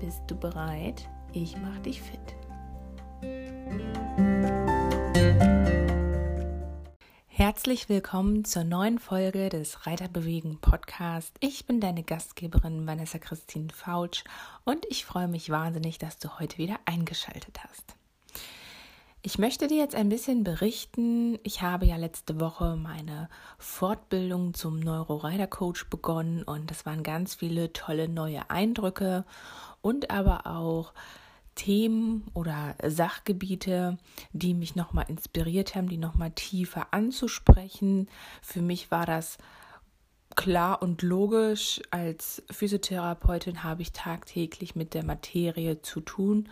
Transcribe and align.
Bist 0.00 0.22
du 0.26 0.36
bereit? 0.36 1.08
Ich 1.32 1.56
mach 1.56 1.78
dich 1.78 2.02
fit. 2.02 2.20
Herzlich 7.28 7.88
willkommen 7.88 8.44
zur 8.44 8.64
neuen 8.64 8.98
Folge 8.98 9.48
des 9.48 9.86
Reiterbewegen 9.86 10.60
Podcast. 10.60 11.36
Ich 11.40 11.66
bin 11.66 11.80
deine 11.80 12.02
Gastgeberin 12.02 12.86
Vanessa 12.86 13.18
Christine 13.18 13.68
Fautsch 13.72 14.24
und 14.64 14.84
ich 14.88 15.04
freue 15.04 15.28
mich 15.28 15.50
wahnsinnig, 15.50 15.98
dass 15.98 16.18
du 16.18 16.38
heute 16.38 16.58
wieder 16.58 16.78
eingeschaltet 16.84 17.60
hast. 17.62 17.96
Ich 19.26 19.38
möchte 19.38 19.68
dir 19.68 19.78
jetzt 19.78 19.94
ein 19.94 20.10
bisschen 20.10 20.44
berichten. 20.44 21.38
Ich 21.44 21.62
habe 21.62 21.86
ja 21.86 21.96
letzte 21.96 22.40
Woche 22.40 22.76
meine 22.76 23.30
Fortbildung 23.56 24.52
zum 24.52 24.78
Neuro-Rider-Coach 24.78 25.88
begonnen 25.88 26.42
und 26.42 26.70
das 26.70 26.84
waren 26.84 27.02
ganz 27.02 27.36
viele 27.36 27.72
tolle 27.72 28.10
neue 28.10 28.50
Eindrücke 28.50 29.24
und 29.80 30.10
aber 30.10 30.46
auch 30.46 30.92
Themen 31.54 32.26
oder 32.34 32.74
Sachgebiete, 32.86 33.96
die 34.34 34.52
mich 34.52 34.76
nochmal 34.76 35.06
inspiriert 35.08 35.74
haben, 35.74 35.88
die 35.88 35.96
nochmal 35.96 36.32
tiefer 36.32 36.88
anzusprechen. 36.90 38.10
Für 38.42 38.60
mich 38.60 38.90
war 38.90 39.06
das 39.06 39.38
klar 40.36 40.82
und 40.82 41.00
logisch. 41.00 41.80
Als 41.90 42.42
Physiotherapeutin 42.50 43.62
habe 43.62 43.80
ich 43.80 43.92
tagtäglich 43.92 44.76
mit 44.76 44.92
der 44.92 45.02
Materie 45.06 45.80
zu 45.80 46.02
tun. 46.02 46.50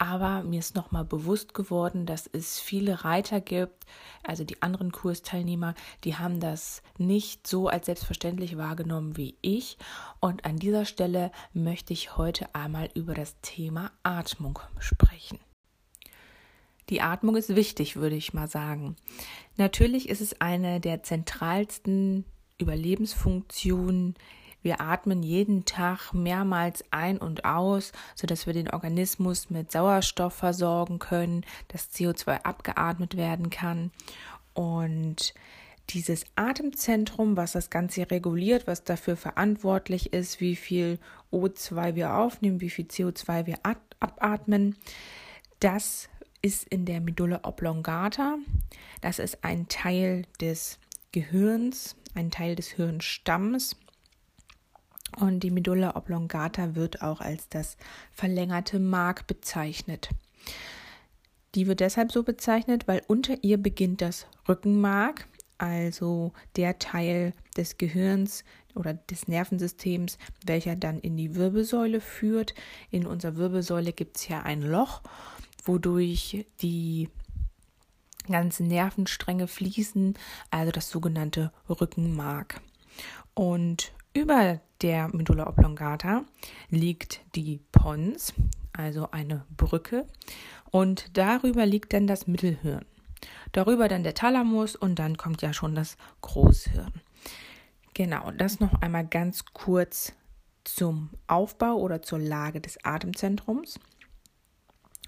Aber 0.00 0.42
mir 0.44 0.60
ist 0.60 0.76
nochmal 0.76 1.04
bewusst 1.04 1.52
geworden, 1.52 2.06
dass 2.06 2.26
es 2.26 2.58
viele 2.58 3.04
Reiter 3.04 3.42
gibt, 3.42 3.84
also 4.22 4.44
die 4.44 4.62
anderen 4.62 4.92
Kursteilnehmer, 4.92 5.74
die 6.04 6.16
haben 6.16 6.40
das 6.40 6.82
nicht 6.96 7.46
so 7.46 7.68
als 7.68 7.84
selbstverständlich 7.84 8.56
wahrgenommen 8.56 9.18
wie 9.18 9.36
ich. 9.42 9.76
Und 10.18 10.46
an 10.46 10.56
dieser 10.56 10.86
Stelle 10.86 11.30
möchte 11.52 11.92
ich 11.92 12.16
heute 12.16 12.54
einmal 12.54 12.88
über 12.94 13.12
das 13.12 13.38
Thema 13.42 13.92
Atmung 14.02 14.58
sprechen. 14.78 15.38
Die 16.88 17.02
Atmung 17.02 17.36
ist 17.36 17.54
wichtig, 17.54 17.96
würde 17.96 18.16
ich 18.16 18.32
mal 18.32 18.48
sagen. 18.48 18.96
Natürlich 19.58 20.08
ist 20.08 20.22
es 20.22 20.40
eine 20.40 20.80
der 20.80 21.02
zentralsten 21.02 22.24
Überlebensfunktionen 22.56 24.14
wir 24.62 24.80
atmen 24.80 25.22
jeden 25.22 25.64
Tag 25.64 26.12
mehrmals 26.12 26.84
ein 26.90 27.18
und 27.18 27.44
aus, 27.44 27.92
sodass 28.14 28.46
wir 28.46 28.52
den 28.52 28.70
Organismus 28.70 29.50
mit 29.50 29.72
Sauerstoff 29.72 30.34
versorgen 30.34 30.98
können, 30.98 31.44
dass 31.68 31.92
CO2 31.92 32.42
abgeatmet 32.42 33.16
werden 33.16 33.50
kann. 33.50 33.90
Und 34.54 35.34
dieses 35.90 36.24
Atemzentrum, 36.36 37.36
was 37.36 37.52
das 37.52 37.70
Ganze 37.70 38.10
reguliert, 38.10 38.66
was 38.66 38.84
dafür 38.84 39.16
verantwortlich 39.16 40.12
ist, 40.12 40.40
wie 40.40 40.56
viel 40.56 40.98
O2 41.32 41.94
wir 41.94 42.14
aufnehmen, 42.14 42.60
wie 42.60 42.70
viel 42.70 42.86
CO2 42.86 43.46
wir 43.46 43.58
abatmen, 44.00 44.76
das 45.58 46.08
ist 46.42 46.66
in 46.68 46.84
der 46.84 47.00
Medulla 47.00 47.40
oblongata. 47.42 48.38
Das 49.00 49.18
ist 49.18 49.44
ein 49.44 49.68
Teil 49.68 50.24
des 50.40 50.78
Gehirns, 51.12 51.96
ein 52.14 52.30
Teil 52.30 52.56
des 52.56 52.68
Hirnstamms. 52.68 53.76
Und 55.18 55.40
die 55.40 55.50
Medulla 55.50 55.96
oblongata 55.96 56.74
wird 56.74 57.02
auch 57.02 57.20
als 57.20 57.48
das 57.48 57.76
verlängerte 58.12 58.78
Mark 58.78 59.26
bezeichnet. 59.26 60.10
Die 61.54 61.66
wird 61.66 61.80
deshalb 61.80 62.12
so 62.12 62.22
bezeichnet, 62.22 62.86
weil 62.86 63.02
unter 63.08 63.42
ihr 63.42 63.58
beginnt 63.58 64.02
das 64.02 64.26
Rückenmark, 64.48 65.26
also 65.58 66.32
der 66.56 66.78
Teil 66.78 67.34
des 67.56 67.76
Gehirns 67.76 68.44
oder 68.74 68.94
des 68.94 69.26
Nervensystems, 69.26 70.16
welcher 70.46 70.76
dann 70.76 71.00
in 71.00 71.16
die 71.16 71.34
Wirbelsäule 71.34 72.00
führt. 72.00 72.54
In 72.90 73.06
unserer 73.06 73.36
Wirbelsäule 73.36 73.92
gibt 73.92 74.16
es 74.16 74.28
ja 74.28 74.42
ein 74.42 74.62
Loch, 74.62 75.02
wodurch 75.64 76.46
die 76.62 77.08
ganzen 78.28 78.68
Nervenstränge 78.68 79.48
fließen, 79.48 80.14
also 80.50 80.70
das 80.70 80.88
sogenannte 80.88 81.52
Rückenmark. 81.68 82.60
Und 83.34 83.92
über 84.14 84.60
der 84.82 85.08
Medulla 85.14 85.46
oblongata 85.46 86.24
liegt 86.68 87.20
die 87.34 87.60
Pons, 87.72 88.34
also 88.72 89.10
eine 89.10 89.44
Brücke, 89.56 90.06
und 90.70 91.16
darüber 91.16 91.66
liegt 91.66 91.92
dann 91.92 92.06
das 92.06 92.26
Mittelhirn. 92.26 92.84
Darüber 93.52 93.88
dann 93.88 94.02
der 94.02 94.14
Thalamus 94.14 94.76
und 94.76 94.98
dann 94.98 95.16
kommt 95.16 95.42
ja 95.42 95.52
schon 95.52 95.74
das 95.74 95.96
Großhirn. 96.22 96.92
Genau, 97.94 98.30
das 98.30 98.60
noch 98.60 98.80
einmal 98.80 99.06
ganz 99.06 99.44
kurz 99.52 100.12
zum 100.64 101.10
Aufbau 101.26 101.76
oder 101.76 102.02
zur 102.02 102.18
Lage 102.18 102.60
des 102.60 102.84
Atemzentrums. 102.84 103.80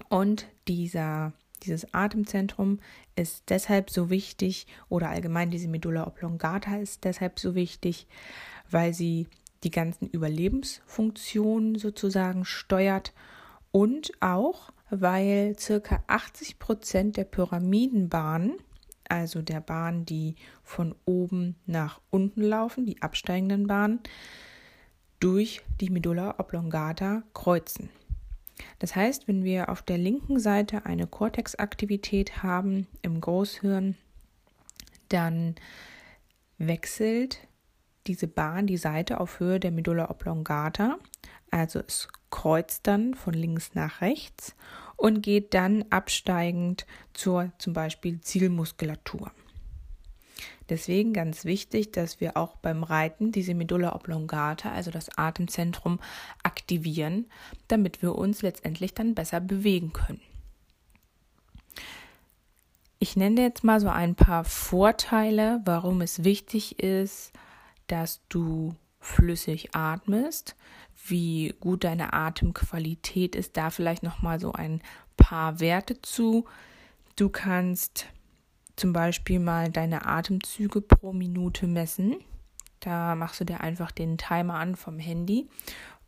Und 0.09 0.47
dieser, 0.67 1.33
dieses 1.63 1.93
Atemzentrum 1.93 2.79
ist 3.15 3.49
deshalb 3.49 3.89
so 3.89 4.09
wichtig 4.09 4.67
oder 4.89 5.09
allgemein 5.09 5.49
diese 5.49 5.67
Medulla 5.67 6.05
oblongata 6.05 6.77
ist 6.77 7.03
deshalb 7.03 7.39
so 7.39 7.55
wichtig, 7.55 8.07
weil 8.69 8.93
sie 8.93 9.27
die 9.63 9.71
ganzen 9.71 10.07
Überlebensfunktionen 10.07 11.75
sozusagen 11.75 12.45
steuert 12.45 13.13
und 13.71 14.11
auch, 14.19 14.71
weil 14.89 15.57
circa 15.57 16.03
80 16.07 16.59
Prozent 16.59 17.17
der 17.17 17.23
Pyramidenbahnen, 17.23 18.53
also 19.07 19.41
der 19.41 19.61
Bahnen, 19.61 20.05
die 20.05 20.35
von 20.63 20.95
oben 21.05 21.55
nach 21.65 21.99
unten 22.09 22.41
laufen, 22.41 22.85
die 22.85 23.01
absteigenden 23.01 23.67
Bahnen, 23.67 23.99
durch 25.19 25.61
die 25.79 25.89
Medulla 25.89 26.35
oblongata 26.37 27.23
kreuzen. 27.33 27.89
Das 28.79 28.95
heißt, 28.95 29.27
wenn 29.27 29.43
wir 29.43 29.69
auf 29.69 29.81
der 29.81 29.97
linken 29.97 30.39
Seite 30.39 30.85
eine 30.85 31.07
Cortex-Aktivität 31.07 32.43
haben 32.43 32.87
im 33.01 33.19
Großhirn, 33.19 33.95
dann 35.09 35.55
wechselt 36.57 37.39
diese 38.07 38.27
Bahn 38.27 38.67
die 38.67 38.77
Seite 38.77 39.19
auf 39.19 39.39
Höhe 39.39 39.59
der 39.59 39.71
Medulla 39.71 40.09
oblongata, 40.09 40.97
also 41.51 41.79
es 41.79 42.07
kreuzt 42.29 42.87
dann 42.87 43.13
von 43.13 43.33
links 43.33 43.75
nach 43.75 44.01
rechts 44.01 44.55
und 44.95 45.21
geht 45.21 45.53
dann 45.53 45.85
absteigend 45.89 46.85
zur 47.13 47.51
zum 47.57 47.73
Beispiel 47.73 48.21
Zielmuskulatur. 48.21 49.31
Deswegen 50.69 51.13
ganz 51.13 51.45
wichtig, 51.45 51.91
dass 51.91 52.21
wir 52.21 52.37
auch 52.37 52.55
beim 52.55 52.83
Reiten 52.83 53.31
diese 53.31 53.53
Medulla 53.53 53.93
oblongata, 53.95 54.71
also 54.71 54.91
das 54.91 55.17
Atemzentrum, 55.17 55.99
aktivieren, 56.41 57.25
damit 57.67 58.01
wir 58.01 58.15
uns 58.15 58.41
letztendlich 58.41 58.93
dann 58.93 59.13
besser 59.13 59.41
bewegen 59.41 59.93
können. 59.93 60.21
Ich 62.99 63.17
nenne 63.17 63.41
jetzt 63.41 63.65
mal 63.65 63.81
so 63.81 63.89
ein 63.89 64.15
paar 64.15 64.45
Vorteile, 64.45 65.61
warum 65.65 65.99
es 65.99 66.23
wichtig 66.23 66.79
ist, 66.79 67.33
dass 67.87 68.21
du 68.29 68.75
flüssig 68.99 69.75
atmest, 69.75 70.55
wie 71.07 71.53
gut 71.59 71.83
deine 71.83 72.13
Atemqualität 72.13 73.35
ist, 73.35 73.57
da 73.57 73.69
vielleicht 73.69 74.03
noch 74.03 74.21
mal 74.21 74.39
so 74.39 74.53
ein 74.53 74.81
paar 75.17 75.59
Werte 75.59 76.01
zu. 76.01 76.45
Du 77.15 77.29
kannst 77.29 78.07
zum 78.75 78.93
Beispiel 78.93 79.39
mal 79.39 79.69
deine 79.69 80.05
Atemzüge 80.05 80.81
pro 80.81 81.13
Minute 81.13 81.67
messen. 81.67 82.15
Da 82.79 83.15
machst 83.15 83.39
du 83.39 83.45
dir 83.45 83.61
einfach 83.61 83.91
den 83.91 84.17
Timer 84.17 84.55
an 84.55 84.75
vom 84.75 84.99
Handy 84.99 85.47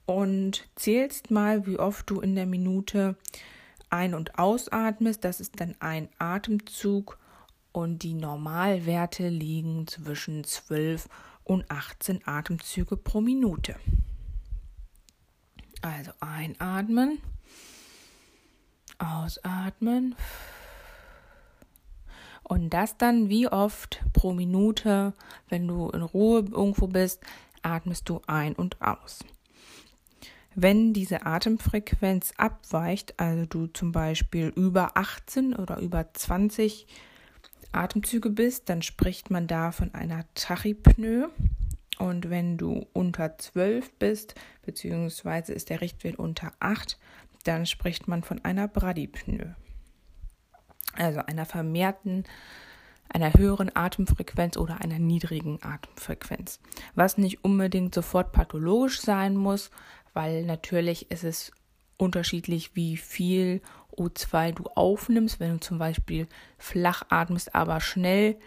und 0.06 0.68
zählst 0.76 1.32
mal, 1.32 1.66
wie 1.66 1.80
oft 1.80 2.10
du 2.10 2.22
in 2.22 2.36
der 2.36 2.46
Minute 2.46 3.16
ein- 3.90 4.14
und 4.14 4.38
ausatmest. 4.38 5.24
Das 5.24 5.40
ist 5.40 5.60
dann 5.60 5.76
ein 5.80 6.10
Atemzug 6.18 7.18
und 7.72 8.04
die 8.04 8.14
Normalwerte 8.14 9.30
liegen 9.30 9.88
zwischen 9.88 10.44
12 10.44 11.06
und 11.06 11.35
und 11.46 11.72
18 11.72 12.28
Atemzüge 12.28 12.98
pro 12.98 13.22
Minute. 13.22 13.78
Also 15.82 16.12
einatmen, 16.20 17.20
ausatmen 18.98 20.16
und 22.48 22.70
das 22.72 22.98
dann 22.98 23.30
wie 23.30 23.48
oft 23.48 24.04
pro 24.14 24.34
Minute, 24.34 25.14
wenn 25.50 25.68
du 25.68 25.90
in 25.90 26.02
Ruhe 26.02 26.46
irgendwo 26.52 26.88
bist, 26.88 27.22
atmest 27.64 28.08
du 28.08 28.22
ein 28.28 28.54
und 28.54 28.82
aus. 28.82 29.20
Wenn 30.54 30.94
diese 30.94 31.26
Atemfrequenz 31.26 32.34
abweicht, 32.38 33.20
also 33.20 33.46
du 33.46 33.68
zum 33.68 33.92
Beispiel 33.92 34.54
über 34.56 34.96
18 34.96 35.56
oder 35.56 35.80
über 35.80 36.14
20 36.14 36.86
Atemzüge 37.76 38.30
bist, 38.30 38.70
dann 38.70 38.82
spricht 38.82 39.30
man 39.30 39.48
da 39.48 39.72
von 39.72 39.94
einer 39.94 40.26
Tachypnoe. 40.34 41.30
Und 41.98 42.30
wenn 42.30 42.58
du 42.58 42.88
unter 42.94 43.38
12 43.38 43.94
bist, 44.00 44.36
beziehungsweise 44.64 45.54
ist 45.54 45.70
der 45.70 45.82
Richtwert 45.82 46.18
unter 46.18 46.52
8, 46.60 46.98
dann 47.44 47.66
spricht 47.66 48.08
man 48.08 48.24
von 48.24 48.44
einer 48.44 48.68
Bradypnoe. 48.68 49.56
Also 50.94 51.20
einer 51.20 51.46
vermehrten, 51.46 52.26
einer 53.10 53.34
höheren 53.34 53.74
Atemfrequenz 53.76 54.58
oder 54.58 54.82
einer 54.82 55.00
niedrigen 55.00 55.60
Atemfrequenz. 55.62 56.60
Was 56.96 57.18
nicht 57.18 57.44
unbedingt 57.44 57.94
sofort 57.94 58.32
pathologisch 58.32 59.02
sein 59.02 59.36
muss, 59.38 59.70
weil 60.14 60.44
natürlich 60.44 61.12
ist 61.12 61.24
es 61.24 61.52
unterschiedlich, 61.98 62.76
wie 62.76 62.98
viel 62.98 63.62
O2 63.96 64.54
du 64.54 64.64
aufnimmst. 64.76 65.40
Wenn 65.40 65.54
du 65.54 65.60
zum 65.60 65.78
Beispiel 65.78 66.28
flach 66.58 67.04
atmest, 67.10 67.56
aber 67.56 67.80
schnell, 67.80 68.38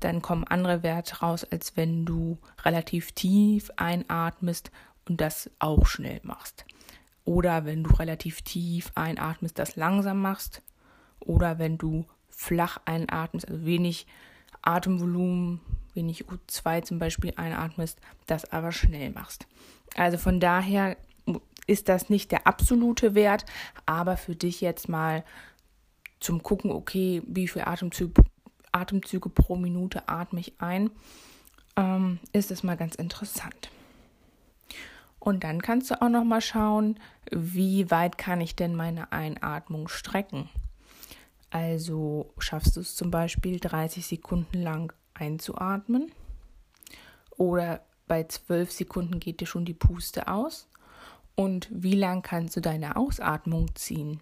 dann 0.00 0.22
kommen 0.22 0.44
andere 0.44 0.82
Werte 0.82 1.20
raus, 1.20 1.44
als 1.50 1.76
wenn 1.76 2.04
du 2.04 2.38
relativ 2.64 3.12
tief 3.12 3.70
einatmest 3.76 4.70
und 5.08 5.20
das 5.20 5.50
auch 5.58 5.86
schnell 5.86 6.20
machst. 6.22 6.64
Oder 7.24 7.64
wenn 7.64 7.84
du 7.84 7.94
relativ 7.94 8.42
tief 8.42 8.90
einatmest, 8.94 9.58
das 9.58 9.76
langsam 9.76 10.20
machst. 10.20 10.62
Oder 11.20 11.58
wenn 11.58 11.78
du 11.78 12.04
flach 12.28 12.78
einatmest, 12.84 13.48
also 13.48 13.64
wenig 13.64 14.06
Atemvolumen, 14.62 15.60
wenig 15.94 16.24
O2 16.26 16.82
zum 16.82 16.98
Beispiel 16.98 17.32
einatmest, 17.36 18.00
das 18.26 18.50
aber 18.50 18.72
schnell 18.72 19.10
machst. 19.10 19.46
Also 19.94 20.18
von 20.18 20.40
daher 20.40 20.96
ist 21.66 21.88
das 21.88 22.10
nicht 22.10 22.32
der 22.32 22.46
absolute 22.46 23.14
Wert, 23.14 23.44
aber 23.86 24.16
für 24.16 24.34
dich 24.34 24.60
jetzt 24.60 24.88
mal 24.88 25.24
zum 26.20 26.42
Gucken, 26.42 26.70
okay, 26.70 27.22
wie 27.26 27.48
viele 27.48 27.66
Atemzüge, 27.66 28.22
Atemzüge 28.72 29.28
pro 29.28 29.56
Minute 29.56 30.08
atme 30.08 30.40
ich 30.40 30.54
ein, 30.58 30.90
ähm, 31.76 32.18
ist 32.32 32.50
es 32.50 32.62
mal 32.62 32.76
ganz 32.76 32.94
interessant. 32.94 33.70
Und 35.18 35.44
dann 35.44 35.62
kannst 35.62 35.90
du 35.90 36.02
auch 36.02 36.08
noch 36.08 36.24
mal 36.24 36.40
schauen, 36.40 36.98
wie 37.30 37.90
weit 37.90 38.18
kann 38.18 38.40
ich 38.40 38.56
denn 38.56 38.74
meine 38.74 39.12
Einatmung 39.12 39.88
strecken. 39.88 40.48
Also 41.50 42.32
schaffst 42.38 42.76
du 42.76 42.80
es 42.80 42.96
zum 42.96 43.10
Beispiel 43.10 43.60
30 43.60 44.04
Sekunden 44.04 44.60
lang 44.62 44.92
einzuatmen 45.14 46.10
oder 47.36 47.84
bei 48.08 48.24
12 48.24 48.72
Sekunden 48.72 49.20
geht 49.20 49.40
dir 49.40 49.46
schon 49.46 49.64
die 49.64 49.74
Puste 49.74 50.28
aus 50.28 50.68
und 51.34 51.68
wie 51.70 51.94
lang 51.94 52.22
kannst 52.22 52.56
du 52.56 52.60
deine 52.60 52.96
Ausatmung 52.96 53.74
ziehen? 53.74 54.20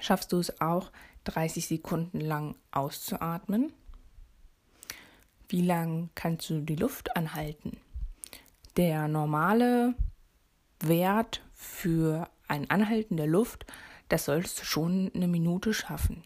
Schaffst 0.00 0.32
du 0.32 0.38
es 0.38 0.60
auch 0.60 0.90
30 1.24 1.66
Sekunden 1.66 2.20
lang 2.20 2.56
auszuatmen? 2.70 3.72
Wie 5.48 5.62
lang 5.62 6.10
kannst 6.14 6.48
du 6.50 6.60
die 6.60 6.76
Luft 6.76 7.16
anhalten? 7.16 7.78
Der 8.76 9.06
normale 9.06 9.94
Wert 10.80 11.42
für 11.54 12.28
ein 12.48 12.70
Anhalten 12.70 13.16
der 13.16 13.26
Luft, 13.26 13.66
das 14.08 14.24
solltest 14.24 14.60
du 14.60 14.64
schon 14.64 15.10
eine 15.14 15.28
Minute 15.28 15.74
schaffen. 15.74 16.24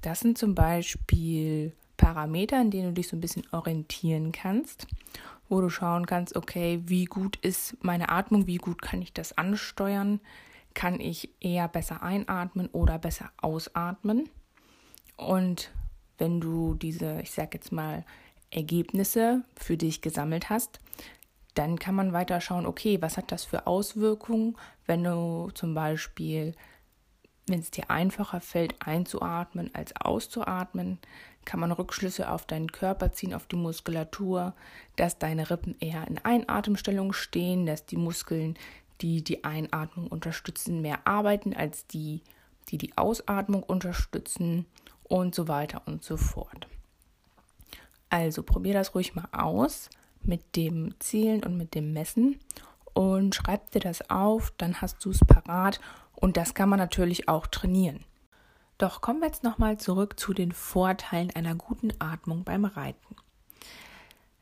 Das 0.00 0.20
sind 0.20 0.36
zum 0.36 0.54
Beispiel 0.54 1.72
Parameter, 1.96 2.60
in 2.60 2.70
denen 2.70 2.88
du 2.88 2.94
dich 2.94 3.08
so 3.08 3.16
ein 3.16 3.20
bisschen 3.20 3.46
orientieren 3.52 4.32
kannst, 4.32 4.88
wo 5.52 5.60
du 5.60 5.68
schauen 5.68 6.06
kannst, 6.06 6.34
okay, 6.34 6.80
wie 6.86 7.04
gut 7.04 7.36
ist 7.36 7.76
meine 7.84 8.08
Atmung, 8.08 8.46
wie 8.46 8.56
gut 8.56 8.80
kann 8.80 9.02
ich 9.02 9.12
das 9.12 9.36
ansteuern, 9.36 10.18
kann 10.72 10.98
ich 10.98 11.28
eher 11.40 11.68
besser 11.68 12.02
einatmen 12.02 12.68
oder 12.68 12.98
besser 12.98 13.30
ausatmen. 13.36 14.30
Und 15.18 15.70
wenn 16.16 16.40
du 16.40 16.72
diese, 16.72 17.20
ich 17.20 17.32
sag 17.32 17.52
jetzt 17.52 17.70
mal, 17.70 18.06
Ergebnisse 18.50 19.44
für 19.54 19.76
dich 19.76 20.00
gesammelt 20.00 20.48
hast, 20.48 20.80
dann 21.52 21.78
kann 21.78 21.94
man 21.94 22.14
weiter 22.14 22.40
schauen, 22.40 22.64
okay, 22.64 23.02
was 23.02 23.18
hat 23.18 23.30
das 23.30 23.44
für 23.44 23.66
Auswirkungen, 23.66 24.56
wenn 24.86 25.04
du 25.04 25.50
zum 25.52 25.74
Beispiel, 25.74 26.54
wenn 27.46 27.60
es 27.60 27.70
dir 27.70 27.90
einfacher 27.90 28.40
fällt, 28.40 28.74
einzuatmen 28.80 29.70
als 29.74 29.94
auszuatmen, 29.96 30.98
kann 31.44 31.60
man 31.60 31.72
Rückschlüsse 31.72 32.30
auf 32.30 32.46
deinen 32.46 32.70
Körper 32.70 33.12
ziehen, 33.12 33.34
auf 33.34 33.46
die 33.46 33.56
Muskulatur, 33.56 34.54
dass 34.96 35.18
deine 35.18 35.50
Rippen 35.50 35.76
eher 35.80 36.06
in 36.06 36.18
Einatemstellung 36.18 37.12
stehen, 37.12 37.66
dass 37.66 37.84
die 37.84 37.96
Muskeln, 37.96 38.56
die 39.00 39.22
die 39.22 39.44
Einatmung 39.44 40.06
unterstützen, 40.08 40.80
mehr 40.80 41.06
arbeiten 41.06 41.54
als 41.54 41.86
die, 41.86 42.20
die 42.68 42.78
die 42.78 42.96
Ausatmung 42.96 43.62
unterstützen 43.62 44.66
und 45.02 45.34
so 45.34 45.48
weiter 45.48 45.82
und 45.86 46.04
so 46.04 46.16
fort. 46.16 46.68
Also 48.08 48.42
probier 48.42 48.74
das 48.74 48.94
ruhig 48.94 49.14
mal 49.14 49.28
aus 49.32 49.90
mit 50.22 50.56
dem 50.56 50.94
Zählen 51.00 51.42
und 51.42 51.56
mit 51.56 51.74
dem 51.74 51.92
Messen 51.92 52.38
und 52.94 53.34
schreib 53.34 53.70
dir 53.72 53.80
das 53.80 54.10
auf, 54.10 54.52
dann 54.58 54.80
hast 54.80 55.04
du 55.04 55.10
es 55.10 55.20
parat 55.20 55.80
und 56.14 56.36
das 56.36 56.54
kann 56.54 56.68
man 56.68 56.78
natürlich 56.78 57.28
auch 57.28 57.46
trainieren. 57.46 58.04
Doch 58.82 59.00
kommen 59.00 59.20
wir 59.20 59.28
jetzt 59.28 59.44
nochmal 59.44 59.78
zurück 59.78 60.18
zu 60.18 60.34
den 60.34 60.50
Vorteilen 60.50 61.30
einer 61.36 61.54
guten 61.54 61.92
Atmung 62.00 62.42
beim 62.42 62.64
Reiten. 62.64 63.14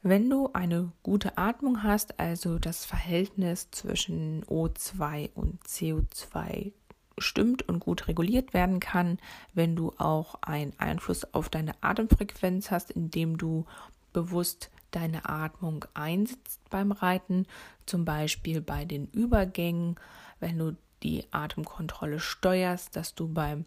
Wenn 0.02 0.30
du 0.30 0.48
eine 0.54 0.92
gute 1.02 1.36
Atmung 1.36 1.82
hast, 1.82 2.18
also 2.18 2.58
das 2.58 2.86
Verhältnis 2.86 3.70
zwischen 3.70 4.42
O2 4.46 5.28
und 5.34 5.62
CO2 5.64 6.72
stimmt 7.18 7.68
und 7.68 7.80
gut 7.80 8.08
reguliert 8.08 8.54
werden 8.54 8.80
kann, 8.80 9.18
wenn 9.52 9.76
du 9.76 9.92
auch 9.98 10.36
einen 10.40 10.72
Einfluss 10.78 11.34
auf 11.34 11.50
deine 11.50 11.74
Atemfrequenz 11.82 12.70
hast, 12.70 12.92
indem 12.92 13.36
du 13.36 13.66
bewusst 14.14 14.70
deine 14.90 15.28
Atmung 15.28 15.84
einsetzt 15.92 16.62
beim 16.70 16.92
Reiten, 16.92 17.46
zum 17.84 18.06
Beispiel 18.06 18.62
bei 18.62 18.86
den 18.86 19.06
Übergängen, 19.08 19.96
wenn 20.38 20.56
du 20.56 20.76
die 21.02 21.26
Atemkontrolle 21.30 22.20
steuerst, 22.20 22.96
dass 22.96 23.14
du 23.14 23.28
beim 23.28 23.66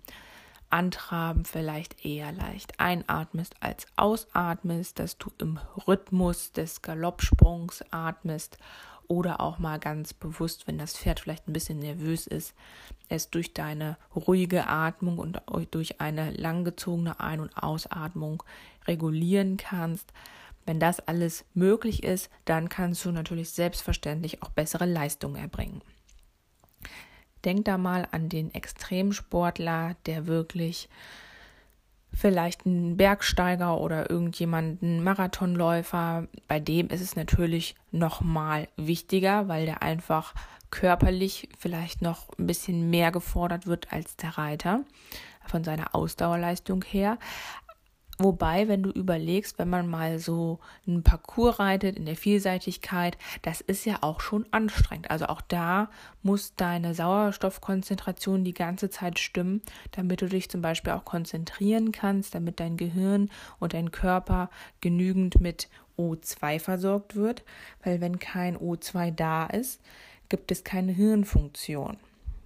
Antraben 0.74 1.46
vielleicht 1.46 2.04
eher 2.04 2.32
leicht 2.32 2.80
einatmest 2.80 3.56
als 3.60 3.86
ausatmest, 3.96 4.98
dass 4.98 5.20
du 5.20 5.30
im 5.38 5.60
Rhythmus 5.88 6.52
des 6.52 6.82
Galoppsprungs 6.82 7.84
atmest 7.92 8.58
oder 9.08 9.40
auch 9.40 9.60
mal 9.60 9.78
ganz 9.78 10.16
bewusst, 10.16 10.66
wenn 10.66 10.80
das 10.80 10.98
Pferd 10.98 11.20
vielleicht 11.20 11.48
ein 11.48 11.54
bisschen 11.54 11.78
nervös 11.78 12.26
ist, 12.26 12.56
es 13.08 13.30
durch 13.30 13.54
deine 13.54 13.98
ruhige 14.16 14.66
Atmung 14.66 15.20
und 15.20 15.40
durch 15.70 16.02
eine 16.02 16.32
langgezogene 16.32 17.20
Ein- 17.20 17.42
und 17.42 17.56
Ausatmung 17.56 18.42
regulieren 18.88 19.58
kannst. 19.58 20.12
Wenn 20.66 20.80
das 20.80 21.02
alles 21.02 21.46
möglich 21.54 22.02
ist, 22.02 22.32
dann 22.46 22.68
kannst 22.68 23.06
du 23.06 23.12
natürlich 23.12 23.52
selbstverständlich 23.52 24.42
auch 24.42 24.50
bessere 24.50 24.88
Leistungen 24.88 25.36
erbringen. 25.36 25.84
Denk 27.46 27.66
da 27.66 27.78
mal 27.78 28.08
an 28.12 28.30
den 28.30 28.54
Extremsportler, 28.54 29.96
der 30.06 30.28
wirklich 30.28 30.90
vielleicht 32.14 32.66
ein 32.66 32.96
Bergsteiger 32.96 33.80
oder 33.80 34.10
irgendjemanden 34.10 35.04
Marathonläufer, 35.04 36.28
bei 36.48 36.60
dem 36.60 36.88
ist 36.90 37.02
es 37.02 37.16
natürlich 37.16 37.76
noch 37.92 38.22
mal 38.22 38.68
wichtiger, 38.78 39.48
weil 39.48 39.66
der 39.66 39.82
einfach 39.82 40.34
körperlich 40.70 41.50
vielleicht 41.58 42.02
noch 42.02 42.30
ein 42.38 42.48
bisschen 42.48 42.90
mehr 42.90 43.12
gefordert 43.12 43.68
wird 43.68 43.92
als 43.92 44.16
der 44.16 44.38
Reiter 44.38 44.84
von 45.46 45.64
seiner 45.64 45.94
Ausdauerleistung 45.94 46.84
her. 46.84 47.18
Wobei, 48.20 48.68
wenn 48.68 48.84
du 48.84 48.92
überlegst, 48.92 49.58
wenn 49.58 49.70
man 49.70 49.88
mal 49.88 50.20
so 50.20 50.60
einen 50.86 51.02
Parcours 51.02 51.60
reitet 51.60 51.98
in 51.98 52.06
der 52.06 52.16
Vielseitigkeit, 52.16 53.18
das 53.42 53.60
ist 53.60 53.86
ja 53.86 53.98
auch 54.02 54.22
schon 54.22 54.46
anstrengend. 54.52 55.10
Also 55.10 55.26
auch 55.26 55.42
da 55.42 55.90
muss 56.22 56.56
deine 56.56 56.94
Sauerstoffkonzentration 56.94 58.44
die 58.44 58.54
ganze 58.54 58.92
Zeit 58.92 59.18
stimmen, 59.18 59.62
damit 59.92 60.22
du 60.22 60.28
dich 60.28 60.50
zum 60.50 60.62
Beispiel 60.62 60.94
auch 60.94 61.06
konzentrieren 61.06 61.92
kannst, 61.92 62.36
damit 62.36 62.60
dein 62.60 62.78
Gehirn 62.78 63.32
und 63.60 63.74
dein 63.74 63.92
Körper 63.92 64.52
genügend 64.80 65.42
mit 65.42 65.68
O2 65.98 66.60
versorgt 66.60 67.16
wird. 67.16 67.44
Weil 67.84 68.00
wenn 68.00 68.20
kein 68.20 68.58
O2 68.58 69.10
da 69.12 69.48
ist, 69.48 69.82
gibt 70.30 70.52
es 70.52 70.64
keine 70.64 70.92
Hirnfunktion. 70.92 71.98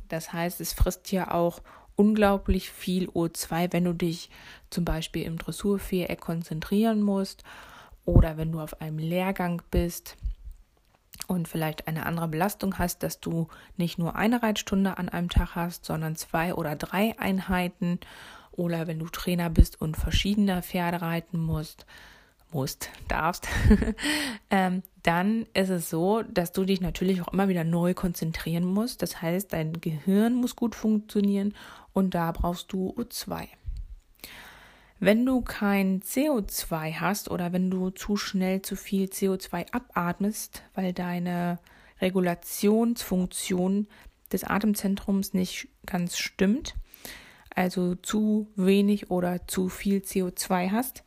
Das 0.07 0.31
heißt, 0.31 0.61
es 0.61 0.71
frisst 0.71 1.11
ja 1.11 1.31
auch 1.31 1.61
unglaublich 1.97 2.71
viel 2.71 3.09
O2, 3.09 3.73
wenn 3.73 3.83
du 3.83 3.93
dich 3.93 4.29
zum 4.69 4.85
Beispiel 4.85 5.23
im 5.23 5.37
Dressurviereck 5.37 6.21
konzentrieren 6.21 7.01
musst 7.01 7.43
oder 8.05 8.37
wenn 8.37 8.53
du 8.53 8.61
auf 8.61 8.79
einem 8.79 8.99
Lehrgang 8.99 9.61
bist 9.69 10.15
und 11.27 11.47
vielleicht 11.47 11.87
eine 11.87 12.05
andere 12.05 12.29
Belastung 12.29 12.77
hast, 12.77 13.03
dass 13.03 13.19
du 13.19 13.47
nicht 13.75 13.97
nur 13.97 14.15
eine 14.15 14.41
Reitstunde 14.41 14.97
an 14.97 15.09
einem 15.09 15.29
Tag 15.29 15.55
hast, 15.55 15.83
sondern 15.83 16.15
zwei 16.15 16.53
oder 16.53 16.75
drei 16.75 17.17
Einheiten 17.19 17.99
oder 18.51 18.87
wenn 18.87 18.99
du 18.99 19.07
Trainer 19.07 19.49
bist 19.49 19.81
und 19.81 19.97
verschiedene 19.97 20.61
Pferde 20.61 21.01
reiten 21.01 21.39
musst, 21.39 21.85
musst, 22.57 22.89
darfst, 23.07 23.47
ähm, 24.49 24.81
dann 25.03 25.45
ist 25.53 25.69
es 25.69 25.91
so, 25.91 26.23
dass 26.23 26.51
du 26.53 26.65
dich 26.65 26.81
natürlich 26.81 27.21
auch 27.21 27.31
immer 27.31 27.49
wieder 27.49 27.63
neu 27.63 27.93
konzentrieren 27.93 28.65
musst. 28.65 29.03
Das 29.03 29.21
heißt, 29.21 29.53
dein 29.53 29.73
Gehirn 29.79 30.33
muss 30.33 30.55
gut 30.55 30.73
funktionieren 30.73 31.53
und 31.93 32.15
da 32.15 32.31
brauchst 32.31 32.73
du 32.73 32.95
O2. 32.97 33.47
Wenn 34.99 35.23
du 35.23 35.41
kein 35.41 36.01
CO2 36.01 36.95
hast 36.95 37.29
oder 37.29 37.53
wenn 37.53 37.69
du 37.69 37.91
zu 37.91 38.17
schnell 38.17 38.63
zu 38.63 38.75
viel 38.75 39.05
CO2 39.05 39.71
abatmest, 39.71 40.63
weil 40.73 40.93
deine 40.93 41.59
Regulationsfunktion 42.01 43.85
des 44.31 44.43
Atemzentrums 44.43 45.35
nicht 45.35 45.67
ganz 45.85 46.17
stimmt, 46.17 46.73
also 47.53 47.93
zu 47.93 48.47
wenig 48.55 49.11
oder 49.11 49.47
zu 49.47 49.69
viel 49.69 49.99
CO2 49.99 50.71
hast, 50.71 51.03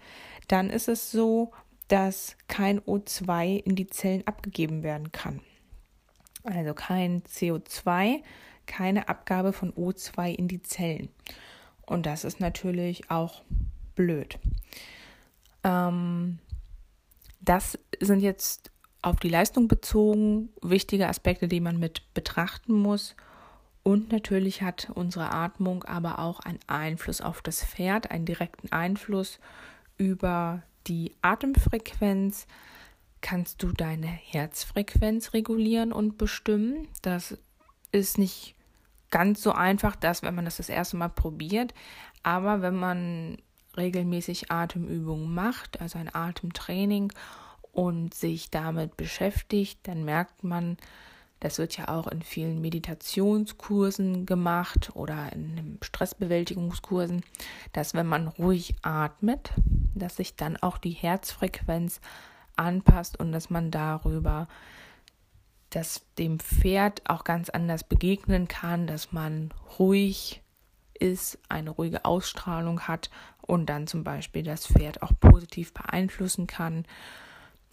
dann 0.52 0.71
ist 0.71 0.88
es 0.88 1.11
so, 1.11 1.52
dass 1.88 2.37
kein 2.49 2.80
O2 2.80 3.57
in 3.64 3.76
die 3.76 3.88
Zellen 3.88 4.26
abgegeben 4.26 4.83
werden 4.83 5.12
kann. 5.12 5.40
Also 6.45 6.75
kein 6.75 7.23
CO2, 7.23 8.23
keine 8.66 9.09
Abgabe 9.09 9.52
von 9.52 9.73
O2 9.73 10.35
in 10.35 10.49
die 10.49 10.62
Zellen. 10.62 11.09
Und 11.87 12.07
das 12.07 12.25
ist 12.25 12.40
natürlich 12.40 13.11
auch 13.11 13.42
blöd. 13.95 14.38
Ähm, 15.64 16.38
das 17.40 17.78
sind 18.00 18.21
jetzt 18.21 18.71
auf 19.02 19.16
die 19.16 19.28
Leistung 19.28 19.66
bezogen 19.66 20.50
wichtige 20.62 21.09
Aspekte, 21.09 21.49
die 21.49 21.61
man 21.61 21.78
mit 21.78 22.14
betrachten 22.14 22.75
muss. 22.75 23.16
Und 23.83 24.12
natürlich 24.12 24.62
hat 24.62 24.90
unsere 24.95 25.33
Atmung 25.33 25.85
aber 25.85 26.19
auch 26.19 26.40
einen 26.40 26.61
Einfluss 26.66 27.21
auf 27.21 27.40
das 27.42 27.64
Pferd, 27.64 28.11
einen 28.11 28.26
direkten 28.26 28.71
Einfluss 28.73 29.40
über 30.00 30.62
die 30.87 31.14
Atemfrequenz. 31.21 32.47
Kannst 33.21 33.62
du 33.62 33.71
deine 33.73 34.07
Herzfrequenz 34.07 35.35
regulieren 35.35 35.92
und 35.92 36.16
bestimmen? 36.16 36.88
Das 37.02 37.37
ist 37.92 38.16
nicht 38.16 38.54
ganz 39.11 39.42
so 39.42 39.52
einfach, 39.52 39.95
dass 39.95 40.23
wenn 40.23 40.35
man 40.35 40.47
das 40.47 40.57
das 40.57 40.71
erste 40.71 40.97
Mal 40.97 41.11
probiert, 41.11 41.75
aber 42.23 42.62
wenn 42.62 42.76
man 42.76 43.37
regelmäßig 43.76 44.50
Atemübungen 44.50 45.35
macht, 45.35 45.80
also 45.83 45.99
ein 45.99 46.12
Atemtraining 46.14 47.12
und 47.73 48.14
sich 48.14 48.50
damit 48.50 48.97
beschäftigt, 48.97 49.80
dann 49.83 50.04
merkt 50.04 50.42
man, 50.45 50.78
das 51.40 51.59
wird 51.59 51.76
ja 51.76 51.88
auch 51.88 52.06
in 52.06 52.23
vielen 52.23 52.61
Meditationskursen 52.61 54.26
gemacht 54.26 54.90
oder 54.94 55.32
in 55.32 55.78
Stressbewältigungskursen, 55.82 57.23
dass 57.73 57.94
wenn 57.94 58.06
man 58.06 58.28
ruhig 58.28 58.75
atmet, 58.82 59.52
dass 59.94 60.16
sich 60.16 60.37
dann 60.37 60.56
auch 60.59 60.78
die 60.78 60.90
Herzfrequenz 60.90 62.00
anpasst 62.56 63.18
und 63.18 63.32
dass 63.32 63.50
man 63.50 63.70
darüber 63.70 64.49
dass 65.70 66.04
dem 66.18 66.40
Pferd 66.40 67.09
auch 67.09 67.25
ganz 67.25 67.49
anders 67.49 67.85
begegnen 67.85 68.49
kann, 68.49 68.87
dass 68.87 69.12
man 69.12 69.54
ruhig 69.78 70.42
ist, 70.99 71.38
eine 71.49 71.70
ruhige 71.70 72.04
Ausstrahlung 72.04 72.82
hat 72.82 73.09
und 73.40 73.66
dann 73.66 73.87
zum 73.87 74.04
Beispiel 74.04 74.42
das 74.42 74.66
Pferd 74.66 75.02
auch 75.02 75.12
positiv 75.18 75.73
beeinflussen 75.73 76.47
kann. 76.47 76.85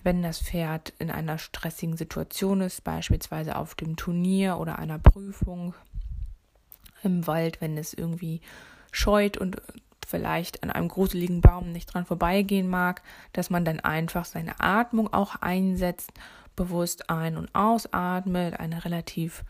Wenn 0.07 0.23
das 0.23 0.39
Pferd 0.39 0.93
in 0.99 1.11
einer 1.11 1.37
stressigen 1.37 1.97
Situation 1.97 2.61
ist, 2.61 2.85
beispielsweise 2.85 3.57
auf 3.57 3.75
dem 3.75 3.97
Turnier 3.97 4.57
oder 4.57 4.79
einer 4.79 4.99
Prüfung 4.99 5.73
im 7.03 7.27
Wald, 7.27 7.59
wenn 7.59 7.77
es 7.77 7.93
irgendwie 7.93 8.39
scheut 8.93 9.35
und 9.35 9.61
vielleicht 10.07 10.63
an 10.63 10.71
einem 10.71 10.87
gruseligen 10.87 11.41
Baum 11.41 11.73
nicht 11.73 11.93
dran 11.93 12.05
vorbeigehen 12.05 12.69
mag, 12.69 13.01
dass 13.33 13.49
man 13.49 13.65
dann 13.65 13.81
einfach 13.81 14.23
seine 14.23 14.61
Atmung 14.61 15.11
auch 15.11 15.35
einsetzt, 15.41 16.13
bewusst 16.55 17.09
ein- 17.09 17.35
und 17.35 17.53
ausatmet, 17.53 18.61
eine 18.61 18.85
relativ 18.85 19.43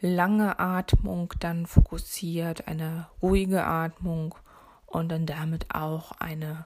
lange 0.00 0.58
Atmung 0.58 1.34
dann 1.38 1.66
fokussiert, 1.66 2.66
eine 2.66 3.08
ruhige 3.20 3.66
Atmung 3.66 4.36
und 4.86 5.10
dann 5.10 5.26
damit 5.26 5.74
auch 5.74 6.12
eine 6.12 6.64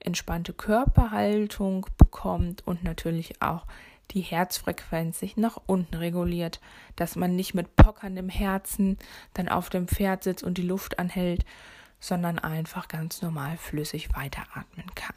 entspannte 0.00 0.52
Körperhaltung 0.52 1.86
bekommt 2.14 2.66
und 2.66 2.84
natürlich 2.84 3.42
auch 3.42 3.66
die 4.12 4.20
Herzfrequenz 4.20 5.18
sich 5.18 5.36
nach 5.36 5.58
unten 5.66 5.96
reguliert, 5.96 6.60
dass 6.94 7.16
man 7.16 7.34
nicht 7.34 7.54
mit 7.54 7.74
pockerndem 7.74 8.28
Herzen 8.28 8.98
dann 9.34 9.48
auf 9.48 9.68
dem 9.68 9.88
Pferd 9.88 10.22
sitzt 10.22 10.44
und 10.44 10.56
die 10.56 10.62
Luft 10.62 10.98
anhält, 10.98 11.44
sondern 11.98 12.38
einfach 12.38 12.86
ganz 12.86 13.20
normal 13.20 13.56
flüssig 13.56 14.14
weiteratmen 14.14 14.86
kann. 14.94 15.16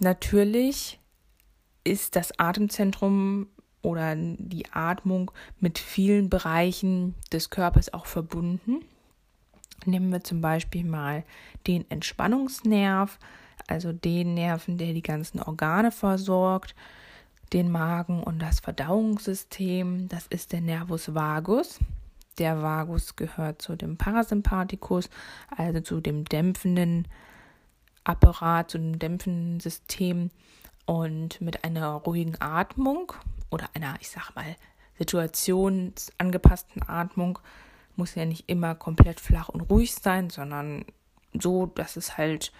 Natürlich 0.00 1.00
ist 1.84 2.14
das 2.14 2.38
Atemzentrum 2.38 3.46
oder 3.80 4.14
die 4.16 4.70
Atmung 4.72 5.30
mit 5.60 5.78
vielen 5.78 6.28
Bereichen 6.28 7.14
des 7.32 7.50
Körpers 7.50 7.94
auch 7.94 8.06
verbunden. 8.06 8.84
Nehmen 9.86 10.12
wir 10.12 10.22
zum 10.22 10.40
Beispiel 10.40 10.84
mal 10.84 11.24
den 11.66 11.88
Entspannungsnerv, 11.90 13.18
also 13.68 13.92
den 13.92 14.34
Nerven, 14.34 14.78
der 14.78 14.92
die 14.92 15.02
ganzen 15.02 15.40
Organe 15.40 15.92
versorgt, 15.92 16.74
den 17.52 17.70
Magen 17.70 18.22
und 18.22 18.40
das 18.40 18.60
Verdauungssystem. 18.60 20.08
Das 20.08 20.26
ist 20.26 20.52
der 20.52 20.60
Nervus 20.60 21.14
vagus. 21.14 21.78
Der 22.38 22.62
Vagus 22.62 23.16
gehört 23.16 23.62
zu 23.62 23.76
dem 23.76 23.96
Parasympathikus, 23.96 25.10
also 25.56 25.80
zu 25.80 26.00
dem 26.00 26.24
dämpfenden 26.24 27.08
Apparat, 28.04 28.70
zu 28.70 28.78
dem 28.78 28.98
dämpfenden 28.98 29.60
System. 29.60 30.30
Und 30.86 31.40
mit 31.40 31.64
einer 31.64 31.88
ruhigen 31.92 32.40
Atmung 32.40 33.12
oder 33.50 33.68
einer, 33.74 33.96
ich 34.00 34.10
sag 34.10 34.34
mal, 34.34 34.56
situationsangepassten 34.98 36.88
Atmung 36.88 37.38
muss 37.96 38.14
ja 38.14 38.24
nicht 38.24 38.48
immer 38.48 38.74
komplett 38.74 39.20
flach 39.20 39.48
und 39.48 39.62
ruhig 39.62 39.94
sein, 39.94 40.30
sondern 40.30 40.84
so, 41.38 41.66
dass 41.66 41.96
es 41.96 42.16
halt 42.16 42.52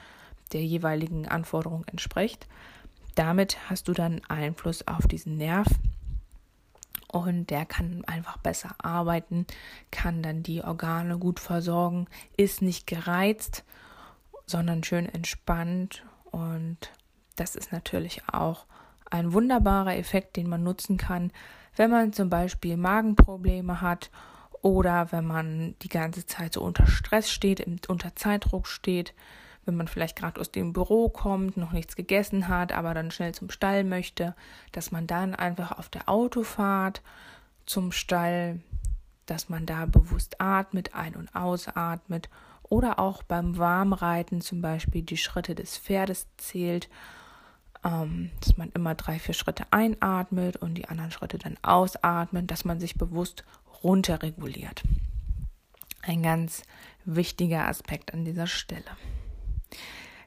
der 0.52 0.64
jeweiligen 0.64 1.28
Anforderung 1.28 1.84
entspricht. 1.86 2.46
Damit 3.14 3.58
hast 3.68 3.88
du 3.88 3.92
dann 3.92 4.20
Einfluss 4.28 4.86
auf 4.86 5.06
diesen 5.06 5.36
Nerv 5.36 5.66
und 7.10 7.50
der 7.50 7.66
kann 7.66 8.04
einfach 8.06 8.36
besser 8.38 8.74
arbeiten, 8.78 9.46
kann 9.90 10.22
dann 10.22 10.42
die 10.42 10.62
Organe 10.62 11.18
gut 11.18 11.40
versorgen, 11.40 12.06
ist 12.36 12.62
nicht 12.62 12.86
gereizt, 12.86 13.64
sondern 14.46 14.84
schön 14.84 15.06
entspannt 15.06 16.04
und 16.30 16.92
das 17.36 17.56
ist 17.56 17.72
natürlich 17.72 18.22
auch 18.30 18.66
ein 19.10 19.32
wunderbarer 19.32 19.96
Effekt, 19.96 20.36
den 20.36 20.48
man 20.48 20.62
nutzen 20.62 20.96
kann, 20.96 21.32
wenn 21.76 21.90
man 21.90 22.12
zum 22.12 22.28
Beispiel 22.28 22.76
Magenprobleme 22.76 23.80
hat 23.80 24.10
oder 24.60 25.12
wenn 25.12 25.26
man 25.26 25.76
die 25.82 25.88
ganze 25.88 26.26
Zeit 26.26 26.54
so 26.54 26.62
unter 26.62 26.86
Stress 26.86 27.30
steht, 27.30 27.88
unter 27.88 28.16
Zeitdruck 28.16 28.66
steht, 28.66 29.14
wenn 29.68 29.76
man 29.76 29.86
vielleicht 29.86 30.16
gerade 30.16 30.40
aus 30.40 30.50
dem 30.50 30.72
Büro 30.72 31.10
kommt, 31.10 31.56
noch 31.56 31.72
nichts 31.72 31.94
gegessen 31.94 32.48
hat, 32.48 32.72
aber 32.72 32.94
dann 32.94 33.10
schnell 33.10 33.34
zum 33.34 33.50
Stall 33.50 33.84
möchte, 33.84 34.34
dass 34.72 34.90
man 34.90 35.06
dann 35.06 35.34
einfach 35.34 35.78
auf 35.78 35.88
der 35.90 36.08
Autofahrt 36.08 37.02
zum 37.66 37.92
Stall, 37.92 38.60
dass 39.26 39.50
man 39.50 39.66
da 39.66 39.84
bewusst 39.84 40.40
atmet, 40.40 40.94
ein- 40.94 41.14
und 41.14 41.34
ausatmet 41.36 42.30
oder 42.62 42.98
auch 42.98 43.22
beim 43.22 43.58
Warmreiten 43.58 44.40
zum 44.40 44.62
Beispiel 44.62 45.02
die 45.02 45.18
Schritte 45.18 45.54
des 45.54 45.76
Pferdes 45.76 46.26
zählt, 46.38 46.88
ähm, 47.84 48.30
dass 48.40 48.56
man 48.56 48.70
immer 48.70 48.94
drei, 48.94 49.18
vier 49.18 49.34
Schritte 49.34 49.64
einatmet 49.70 50.56
und 50.56 50.74
die 50.74 50.88
anderen 50.88 51.10
Schritte 51.10 51.38
dann 51.38 51.58
ausatmet, 51.62 52.50
dass 52.50 52.64
man 52.64 52.80
sich 52.80 52.96
bewusst 52.96 53.44
runterreguliert. 53.82 54.82
Ein 56.02 56.22
ganz 56.22 56.62
wichtiger 57.04 57.68
Aspekt 57.68 58.14
an 58.14 58.24
dieser 58.24 58.46
Stelle. 58.46 58.84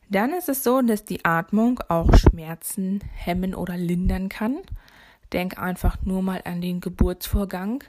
Dann 0.10 0.34
ist 0.34 0.50
es 0.50 0.64
so, 0.64 0.82
dass 0.82 1.06
die 1.06 1.24
Atmung 1.24 1.80
auch 1.88 2.14
Schmerzen 2.18 3.00
hemmen 3.14 3.56
oder 3.56 3.78
lindern 3.78 4.28
kann. 4.28 4.58
Denk 5.32 5.58
einfach 5.58 5.98
nur 6.04 6.22
mal 6.22 6.42
an 6.44 6.62
den 6.62 6.82
Geburtsvorgang, 6.82 7.84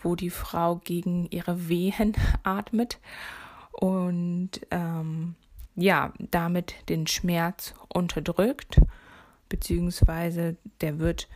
wo 0.00 0.14
die 0.14 0.30
Frau 0.30 0.76
gegen 0.76 1.26
ihre 1.30 1.68
Wehen 1.68 2.16
atmet 2.44 3.00
und 3.72 4.50
ähm, 4.70 5.34
ja, 5.74 6.12
damit 6.18 6.74
den 6.88 7.06
Schmerz 7.06 7.74
unterdrückt, 7.92 8.80
beziehungsweise 9.48 10.56
der 10.80 10.98
wird 10.98 11.28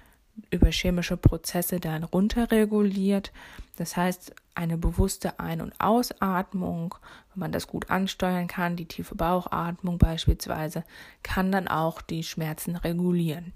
über 0.50 0.70
chemische 0.70 1.16
Prozesse 1.16 1.80
dann 1.80 2.04
runterreguliert. 2.04 3.32
Das 3.76 3.96
heißt, 3.96 4.34
eine 4.54 4.76
bewusste 4.76 5.40
Ein- 5.40 5.60
und 5.60 5.72
Ausatmung, 5.80 6.94
wenn 7.32 7.40
man 7.40 7.52
das 7.52 7.66
gut 7.66 7.90
ansteuern 7.90 8.46
kann, 8.46 8.76
die 8.76 8.86
tiefe 8.86 9.14
Bauchatmung 9.14 9.98
beispielsweise, 9.98 10.84
kann 11.22 11.50
dann 11.50 11.68
auch 11.68 12.02
die 12.02 12.22
Schmerzen 12.22 12.76
regulieren. 12.76 13.52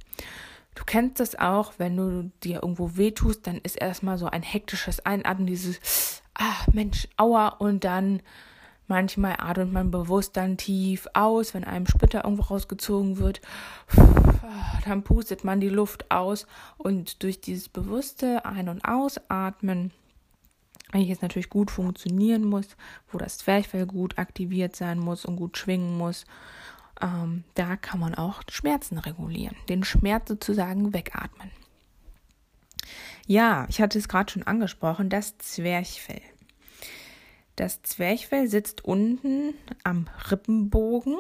Du 0.75 0.85
kennst 0.85 1.21
das 1.21 1.39
auch, 1.39 1.75
wenn 1.79 1.97
du 1.97 2.31
dir 2.43 2.63
irgendwo 2.63 2.97
wehtust, 2.97 3.47
dann 3.47 3.59
ist 3.59 3.77
erstmal 3.77 4.19
so 4.19 4.27
ein 4.27 4.43
hektisches 4.43 5.05
Einatmen, 5.07 5.47
dieses, 5.47 6.23
ah, 6.35 6.65
Mensch, 6.73 7.07
aua, 7.17 7.49
und 7.49 7.85
dann 7.85 8.23
Manchmal 8.87 9.37
atmet 9.39 9.73
man 9.73 9.91
bewusst 9.91 10.37
dann 10.37 10.57
tief 10.59 11.09
aus, 11.15 11.55
wenn 11.55 11.65
einem 11.65 11.87
Splitter 11.87 12.25
irgendwo 12.25 12.43
rausgezogen 12.43 13.19
wird. 13.19 13.41
Dann 14.85 15.03
pustet 15.03 15.43
man 15.43 15.61
die 15.61 15.71
Luft 15.71 16.11
aus 16.11 16.47
und 16.77 17.23
durch 17.23 17.41
dieses 17.41 17.69
bewusste 17.69 18.45
Ein- 18.45 18.69
und 18.69 18.85
Ausatmen, 18.85 19.91
welches 20.93 21.23
natürlich 21.23 21.49
gut 21.49 21.71
funktionieren 21.71 22.45
muss, 22.45 22.77
wo 23.11 23.19
das 23.19 23.39
Zwerchfell 23.39 23.87
gut 23.87 24.19
aktiviert 24.19 24.77
sein 24.77 24.99
muss 24.99 25.25
und 25.25 25.37
gut 25.37 25.57
schwingen 25.57 25.97
muss, 25.97 26.27
ähm, 27.01 27.45
da 27.55 27.77
kann 27.77 27.99
man 27.99 28.15
auch 28.15 28.43
Schmerzen 28.51 28.99
regulieren, 28.99 29.57
den 29.69 29.83
Schmerz 29.83 30.29
sozusagen 30.29 30.93
wegatmen. 30.93 31.51
Ja, 33.27 33.67
ich 33.71 33.81
hatte 33.81 33.99
es 33.99 34.09
gerade 34.09 34.31
schon 34.31 34.43
angesprochen, 34.43 35.09
das 35.09 35.39
Zwerchfell. 35.39 36.21
Das 37.57 37.83
Zwerchfell 37.83 38.49
sitzt 38.49 38.85
unten 38.85 39.55
am 39.85 40.07
Rippenbogen 40.31 41.17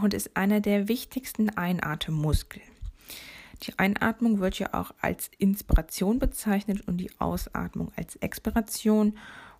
und 0.00 0.14
ist 0.14 0.36
einer 0.36 0.60
der 0.60 0.88
wichtigsten 0.88 1.50
Einatemmuskeln. 1.50 2.64
Die 3.62 3.78
Einatmung 3.78 4.38
wird 4.38 4.58
ja 4.58 4.74
auch 4.74 4.92
als 5.00 5.30
Inspiration 5.38 6.18
bezeichnet 6.18 6.86
und 6.86 6.98
die 6.98 7.10
Ausatmung 7.18 7.92
als 7.96 8.16
Expiration. 8.16 9.18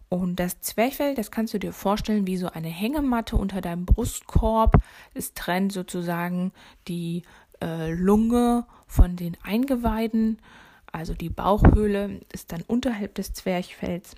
Und 0.08 0.38
das 0.38 0.61
Zwerchfell, 0.61 1.14
das 1.14 1.30
kannst 1.30 1.52
du 1.54 1.58
dir 1.58 1.73
vorstellen 1.73 2.26
wie 2.26 2.37
so 2.37 2.49
eine 2.49 2.68
Hängematte 2.68 3.37
unter 3.37 3.61
deinem 3.61 3.87
Brustkorb. 3.87 4.76
Es 5.14 5.35
trennt 5.35 5.73
sozusagen 5.73 6.52
die 6.88 7.23
äh, 7.61 7.92
Lunge 7.92 8.66
von 8.87 9.16
den 9.16 9.37
Eingeweiden. 9.42 10.38
Also 10.92 11.12
die 11.12 11.30
Bauchhöhle 11.30 12.20
ist 12.32 12.52
dann 12.52 12.62
unterhalb 12.62 13.14
des 13.14 13.32
Zwerchfells. 13.32 14.14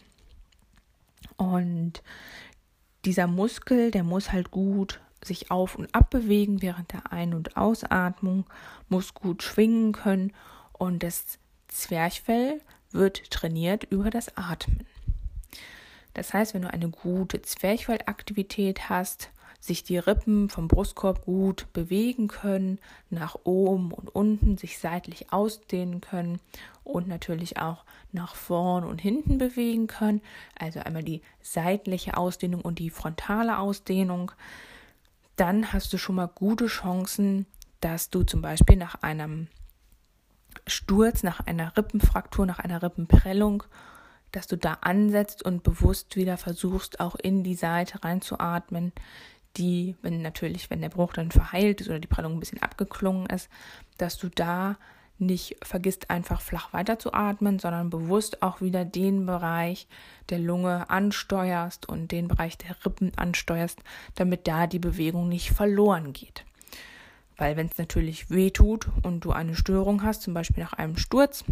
Und 1.37 2.03
dieser 3.05 3.27
Muskel, 3.27 3.91
der 3.91 4.05
muss 4.05 4.33
halt 4.33 4.51
gut 4.51 5.01
sich 5.25 5.51
auf 5.51 5.75
und 5.75 5.93
ab 5.95 6.11
bewegen 6.11 6.63
während 6.63 6.93
der 6.93 7.13
Ein- 7.13 7.35
und 7.35 7.57
Ausatmung, 7.57 8.45
muss 8.89 9.15
gut 9.15 9.43
schwingen 9.43 9.93
können 9.93 10.33
und 10.73 11.03
das 11.03 11.39
Zwerchfell 11.69 12.61
wird 12.91 13.31
trainiert 13.31 13.85
über 13.85 14.11
das 14.11 14.37
Atmen. 14.37 14.87
Das 16.15 16.33
heißt, 16.33 16.55
wenn 16.55 16.63
du 16.63 16.73
eine 16.73 16.89
gute 16.89 17.43
Zwerchfellaktivität 17.43 18.89
hast, 18.89 19.31
sich 19.61 19.83
die 19.83 19.99
Rippen 19.99 20.49
vom 20.49 20.69
Brustkorb 20.69 21.25
gut 21.25 21.67
bewegen 21.73 22.29
können, 22.29 22.79
nach 23.11 23.37
oben 23.45 23.93
und 23.93 24.09
unten 24.09 24.57
sich 24.57 24.79
seitlich 24.79 25.33
ausdehnen 25.33 26.01
können 26.01 26.41
und 26.85 27.09
natürlich 27.09 27.59
auch 27.59 27.85
nach 28.13 28.35
vorn 28.35 28.85
und 28.85 29.01
hinten 29.01 29.39
bewegen 29.39 29.87
können. 29.87 30.23
Also 30.59 30.81
einmal 30.81 31.03
die 31.03 31.23
seitliche 31.43 32.17
Ausdehnung 32.17 32.63
und 32.63 32.79
die 32.79 32.91
frontale 32.91 33.59
Ausdehnung. 33.59 34.33
Dann 35.37 35.73
hast 35.73 35.93
du 35.93 35.99
schon 35.99 36.17
mal 36.17 36.29
gute 36.29 36.67
Chancen, 36.67 37.47
dass 37.81 38.11
du 38.11 38.23
zum 38.23 38.43
Beispiel 38.43 38.77
nach 38.77 39.03
einem 39.03 39.49
Sturz, 40.67 41.23
nach 41.23 41.41
einer 41.41 41.77
Rippenfraktur, 41.77 42.47
nach 42.47 42.59
einer 42.59 42.83
Rippenprellung, 42.83 43.65
dass 44.33 44.47
du 44.47 44.57
da 44.57 44.79
ansetzt 44.81 45.43
und 45.43 45.63
bewusst 45.63 46.17
wieder 46.17 46.37
versuchst, 46.37 47.01
auch 47.01 47.15
in 47.15 47.43
die 47.45 47.55
Seite 47.55 48.05
reinzuatmen, 48.05 48.93
die, 49.57 49.97
wenn 50.03 50.23
natürlich, 50.23 50.71
wenn 50.71 50.81
der 50.81 50.89
Bruch 50.89 51.15
dann 51.15 51.31
verheilt 51.31 51.81
ist 51.81 51.89
oder 51.89 51.99
die 51.99 52.09
Prellung 52.09 52.35
ein 52.35 52.41
bisschen 52.41 52.63
abgeklungen 52.63 53.27
ist, 53.27 53.49
dass 53.97 54.19
du 54.19 54.29
da 54.29 54.77
nicht 55.19 55.57
vergisst, 55.63 56.11
einfach 56.11 56.41
flach 56.41 56.73
weiterzuatmen, 56.73 57.59
sondern 57.59 57.91
bewusst 57.91 58.43
auch 58.43 58.61
wieder 58.61 58.85
den 58.85 59.27
Bereich 59.27 59.89
der 60.29 60.39
Lunge 60.39 60.89
ansteuerst 60.91 61.89
und 61.89 62.13
den 62.13 62.29
Bereich 62.29 62.57
der 62.57 62.77
Rippen 62.85 63.13
ansteuerst, 63.17 63.81
damit 64.15 64.47
da 64.47 64.67
die 64.67 64.79
Bewegung 64.79 65.29
nicht 65.29 65.51
verloren 65.51 66.13
geht. 66.13 66.45
Weil 67.37 67.57
wenn 67.57 67.67
es 67.67 67.79
natürlich 67.79 68.31
weh 68.31 68.51
tut 68.51 68.89
und 69.03 69.25
du 69.25 69.33
eine 69.33 69.55
Störung 69.55 70.03
hast, 70.03 70.23
zum 70.23 70.35
Beispiel 70.35 70.63
nach 70.63 70.73
einem 70.73 70.97
Sturz 70.97 71.45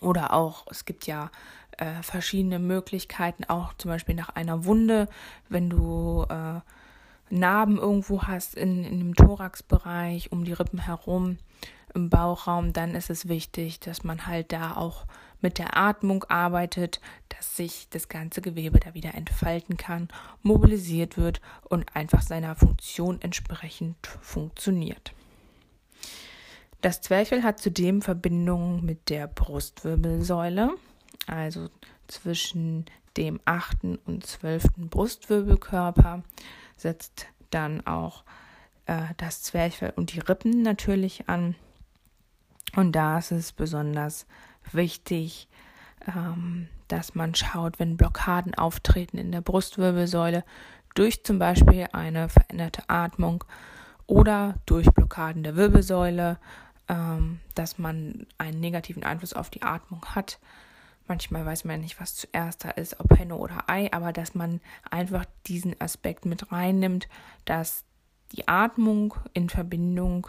oder 0.00 0.32
auch, 0.32 0.66
es 0.70 0.84
gibt 0.84 1.06
ja 1.06 1.30
äh, 1.76 2.02
verschiedene 2.02 2.58
Möglichkeiten, 2.58 3.44
auch 3.44 3.74
zum 3.74 3.90
Beispiel 3.90 4.14
nach 4.14 4.30
einer 4.30 4.64
Wunde, 4.64 5.08
wenn 5.48 5.70
du 5.70 6.26
äh, 6.28 6.60
Narben 7.30 7.78
irgendwo 7.78 8.22
hast 8.24 8.54
in, 8.54 8.84
in 8.84 8.98
dem 8.98 9.14
Thoraxbereich, 9.14 10.32
um 10.32 10.44
die 10.44 10.52
Rippen 10.52 10.80
herum, 10.80 11.38
im 11.94 12.10
Bauchraum, 12.10 12.72
dann 12.72 12.94
ist 12.94 13.10
es 13.10 13.28
wichtig, 13.28 13.80
dass 13.80 14.04
man 14.04 14.26
halt 14.26 14.52
da 14.52 14.76
auch 14.76 15.06
mit 15.40 15.58
der 15.58 15.76
Atmung 15.76 16.24
arbeitet, 16.24 17.00
dass 17.28 17.56
sich 17.56 17.88
das 17.90 18.08
ganze 18.08 18.42
Gewebe 18.42 18.78
da 18.78 18.94
wieder 18.94 19.14
entfalten 19.14 19.76
kann, 19.76 20.08
mobilisiert 20.42 21.16
wird 21.16 21.40
und 21.68 21.96
einfach 21.96 22.22
seiner 22.22 22.54
Funktion 22.54 23.20
entsprechend 23.20 23.96
funktioniert. 24.20 25.14
Das 26.82 27.00
Zwerchfell 27.00 27.42
hat 27.42 27.58
zudem 27.58 28.02
Verbindungen 28.02 28.84
mit 28.84 29.08
der 29.10 29.26
Brustwirbelsäule, 29.26 30.70
also 31.26 31.68
zwischen 32.08 32.86
dem 33.16 33.40
achten 33.44 33.96
und 34.06 34.26
zwölften 34.26 34.88
Brustwirbelkörper 34.88 36.22
setzt 36.80 37.26
dann 37.50 37.86
auch 37.86 38.24
äh, 38.86 39.02
das 39.16 39.42
Zwerchfell 39.42 39.92
und 39.96 40.12
die 40.12 40.20
Rippen 40.20 40.62
natürlich 40.62 41.28
an. 41.28 41.54
Und 42.76 42.92
da 42.92 43.18
ist 43.18 43.32
es 43.32 43.52
besonders 43.52 44.26
wichtig, 44.72 45.48
ähm, 46.06 46.68
dass 46.88 47.14
man 47.14 47.34
schaut, 47.34 47.78
wenn 47.78 47.96
Blockaden 47.96 48.54
auftreten 48.54 49.18
in 49.18 49.32
der 49.32 49.40
Brustwirbelsäule 49.40 50.44
durch 50.94 51.24
zum 51.24 51.38
Beispiel 51.38 51.88
eine 51.92 52.28
veränderte 52.28 52.82
Atmung 52.88 53.44
oder 54.06 54.56
durch 54.66 54.88
Blockaden 54.90 55.44
der 55.44 55.56
Wirbelsäule, 55.56 56.38
ähm, 56.88 57.40
dass 57.54 57.78
man 57.78 58.26
einen 58.38 58.60
negativen 58.60 59.04
Einfluss 59.04 59.32
auf 59.32 59.50
die 59.50 59.62
Atmung 59.62 60.04
hat. 60.06 60.40
Manchmal 61.10 61.44
weiß 61.44 61.64
man 61.64 61.80
nicht, 61.80 62.00
was 62.00 62.14
zuerst 62.14 62.64
da 62.64 62.70
ist, 62.70 63.00
ob 63.00 63.18
Henne 63.18 63.34
oder 63.34 63.64
Ei, 63.68 63.92
aber 63.92 64.12
dass 64.12 64.36
man 64.36 64.60
einfach 64.92 65.24
diesen 65.48 65.74
Aspekt 65.80 66.24
mit 66.24 66.52
reinnimmt, 66.52 67.08
dass 67.44 67.82
die 68.30 68.46
Atmung 68.46 69.14
in 69.34 69.48
Verbindung 69.48 70.28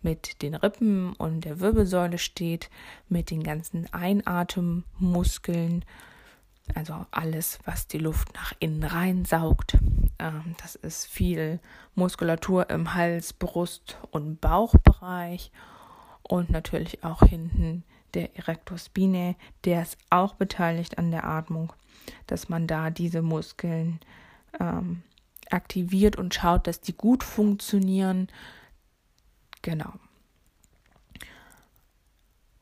mit 0.00 0.40
den 0.40 0.54
Rippen 0.54 1.12
und 1.12 1.42
der 1.42 1.60
Wirbelsäule 1.60 2.16
steht, 2.16 2.70
mit 3.10 3.30
den 3.30 3.42
ganzen 3.42 3.92
Einatemmuskeln, 3.92 5.84
also 6.74 7.04
alles, 7.10 7.58
was 7.66 7.86
die 7.86 7.98
Luft 7.98 8.32
nach 8.32 8.54
innen 8.60 8.82
reinsaugt. 8.82 9.76
Ähm, 10.18 10.54
das 10.62 10.74
ist 10.74 11.04
viel 11.04 11.60
Muskulatur 11.94 12.70
im 12.70 12.94
Hals, 12.94 13.34
Brust 13.34 13.98
und 14.10 14.40
Bauchbereich 14.40 15.52
und 16.22 16.48
natürlich 16.48 17.04
auch 17.04 17.20
hinten 17.20 17.84
der 18.14 18.36
Erector 18.36 18.78
spinae, 18.78 19.36
der 19.64 19.82
ist 19.82 19.98
auch 20.10 20.34
beteiligt 20.34 20.98
an 20.98 21.10
der 21.10 21.24
Atmung, 21.24 21.72
dass 22.26 22.48
man 22.48 22.66
da 22.66 22.90
diese 22.90 23.22
Muskeln 23.22 24.00
ähm, 24.60 25.02
aktiviert 25.50 26.16
und 26.16 26.34
schaut, 26.34 26.66
dass 26.66 26.80
die 26.80 26.96
gut 26.96 27.24
funktionieren. 27.24 28.28
Genau. 29.62 29.92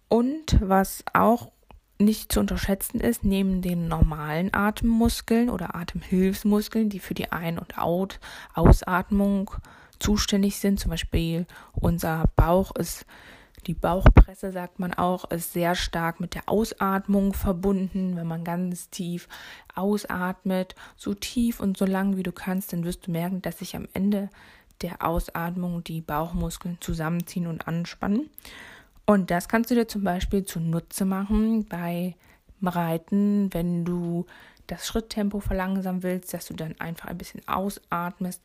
Und 0.08 0.58
was 0.60 1.04
auch 1.14 1.50
nicht 1.98 2.32
zu 2.32 2.40
unterschätzen 2.40 3.00
ist, 3.00 3.24
neben 3.24 3.62
den 3.62 3.88
normalen 3.88 4.52
Atemmuskeln 4.52 5.48
oder 5.48 5.74
Atemhilfsmuskeln, 5.74 6.88
die 6.88 6.98
für 6.98 7.14
die 7.14 7.32
Ein- 7.32 7.58
und 7.58 7.78
Ausatmung 7.78 9.50
zuständig 9.98 10.58
sind, 10.58 10.80
zum 10.80 10.90
Beispiel 10.90 11.46
unser 11.72 12.24
Bauch 12.36 12.74
ist 12.74 13.06
die 13.66 13.74
Bauchpresse, 13.74 14.52
sagt 14.52 14.78
man 14.78 14.94
auch, 14.94 15.30
ist 15.30 15.52
sehr 15.52 15.74
stark 15.74 16.20
mit 16.20 16.34
der 16.34 16.48
Ausatmung 16.48 17.32
verbunden. 17.32 18.16
Wenn 18.16 18.26
man 18.26 18.44
ganz 18.44 18.90
tief 18.90 19.28
ausatmet, 19.74 20.74
so 20.96 21.14
tief 21.14 21.60
und 21.60 21.76
so 21.76 21.84
lang 21.84 22.16
wie 22.16 22.22
du 22.22 22.32
kannst, 22.32 22.72
dann 22.72 22.84
wirst 22.84 23.06
du 23.06 23.10
merken, 23.10 23.42
dass 23.42 23.58
sich 23.58 23.76
am 23.76 23.88
Ende 23.94 24.30
der 24.82 25.04
Ausatmung 25.04 25.84
die 25.84 26.00
Bauchmuskeln 26.00 26.78
zusammenziehen 26.80 27.46
und 27.46 27.68
anspannen. 27.68 28.28
Und 29.06 29.30
das 29.30 29.48
kannst 29.48 29.70
du 29.70 29.74
dir 29.74 29.88
zum 29.88 30.04
Beispiel 30.04 30.44
zunutze 30.44 31.04
machen 31.04 31.66
bei 31.66 32.16
Reiten, 32.62 33.52
wenn 33.52 33.84
du 33.84 34.26
das 34.66 34.86
Schritttempo 34.86 35.40
verlangsamen 35.40 36.02
willst, 36.02 36.32
dass 36.32 36.46
du 36.46 36.54
dann 36.54 36.78
einfach 36.80 37.08
ein 37.08 37.18
bisschen 37.18 37.46
ausatmest, 37.46 38.40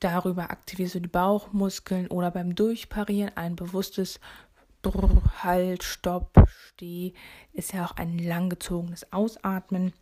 Darüber 0.00 0.50
aktivierst 0.50 0.94
du 0.94 1.00
die 1.00 1.08
Bauchmuskeln 1.08 2.06
oder 2.06 2.30
beim 2.30 2.54
Durchparieren 2.54 3.36
ein 3.36 3.56
bewusstes 3.56 4.20
Brr, 4.82 5.22
Halt, 5.42 5.82
Stopp, 5.82 6.46
Steh 6.48 7.12
ist 7.52 7.72
ja 7.72 7.84
auch 7.84 7.96
ein 7.96 8.18
langgezogenes 8.18 9.12
Ausatmen. 9.12 9.92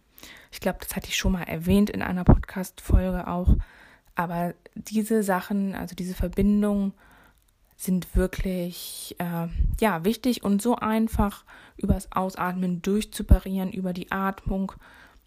Ich 0.51 0.61
glaube, 0.61 0.79
das 0.81 0.95
hatte 0.97 1.09
ich 1.09 1.17
schon 1.17 1.33
mal 1.33 1.43
erwähnt 1.43 1.91
in 1.91 2.03
einer 2.03 2.25
Podcast-Folge 2.25 3.27
auch. 3.27 3.57
Aber 4.15 4.55
diese 4.75 5.23
Sachen, 5.23 5.75
also 5.75 5.95
diese 5.95 6.15
Verbindungen, 6.15 6.93
sind 7.77 8.17
wirklich 8.17 9.15
äh, 9.19 9.49
ja 9.81 10.05
wichtig 10.05 10.43
und 10.43 10.63
so 10.63 10.77
einfach 10.77 11.45
übers 11.77 12.11
Ausatmen 12.13 12.81
durchzuparieren, 12.81 13.71
über 13.71 13.93
die 13.93 14.11
Atmung 14.11 14.73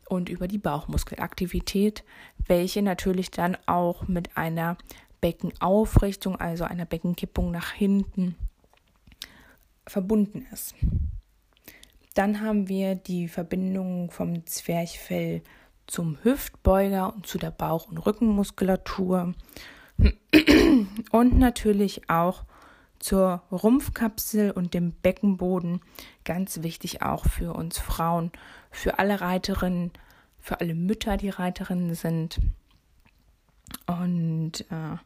und 0.07 0.29
über 0.29 0.47
die 0.47 0.57
Bauchmuskelaktivität, 0.57 2.03
welche 2.47 2.81
natürlich 2.81 3.29
dann 3.29 3.55
auch 3.67 4.07
mit 4.07 4.35
einer 4.35 4.77
Beckenaufrichtung, 5.21 6.37
also 6.37 6.63
einer 6.63 6.85
Beckenkippung 6.85 7.51
nach 7.51 7.71
hinten 7.71 8.35
verbunden 9.89 10.45
ist. 10.51 10.75
Dann 12.13 12.41
haben 12.41 12.67
wir 12.67 12.95
die 12.95 13.27
Verbindung 13.27 14.11
vom 14.11 14.45
Zwerchfell 14.45 15.41
zum 15.87 16.17
Hüftbeuger 16.23 17.13
und 17.13 17.25
zu 17.25 17.37
der 17.37 17.51
Bauch- 17.51 17.87
und 17.87 17.97
Rückenmuskulatur 17.97 19.33
und 21.11 21.39
natürlich 21.39 22.09
auch 22.09 22.43
zur 22.99 23.43
Rumpfkapsel 23.51 24.51
und 24.51 24.73
dem 24.73 24.91
Beckenboden. 24.91 25.81
Ganz 26.25 26.61
wichtig 26.61 27.01
auch 27.01 27.25
für 27.25 27.53
uns 27.53 27.79
Frauen, 27.79 28.31
für 28.71 28.99
alle 28.99 29.21
Reiterinnen, 29.21 29.91
für 30.37 30.59
alle 30.59 30.75
Mütter, 30.75 31.17
die 31.17 31.29
Reiterinnen 31.29 31.95
sind. 31.95 32.39
Und 33.87 34.61
äh, 34.69 34.97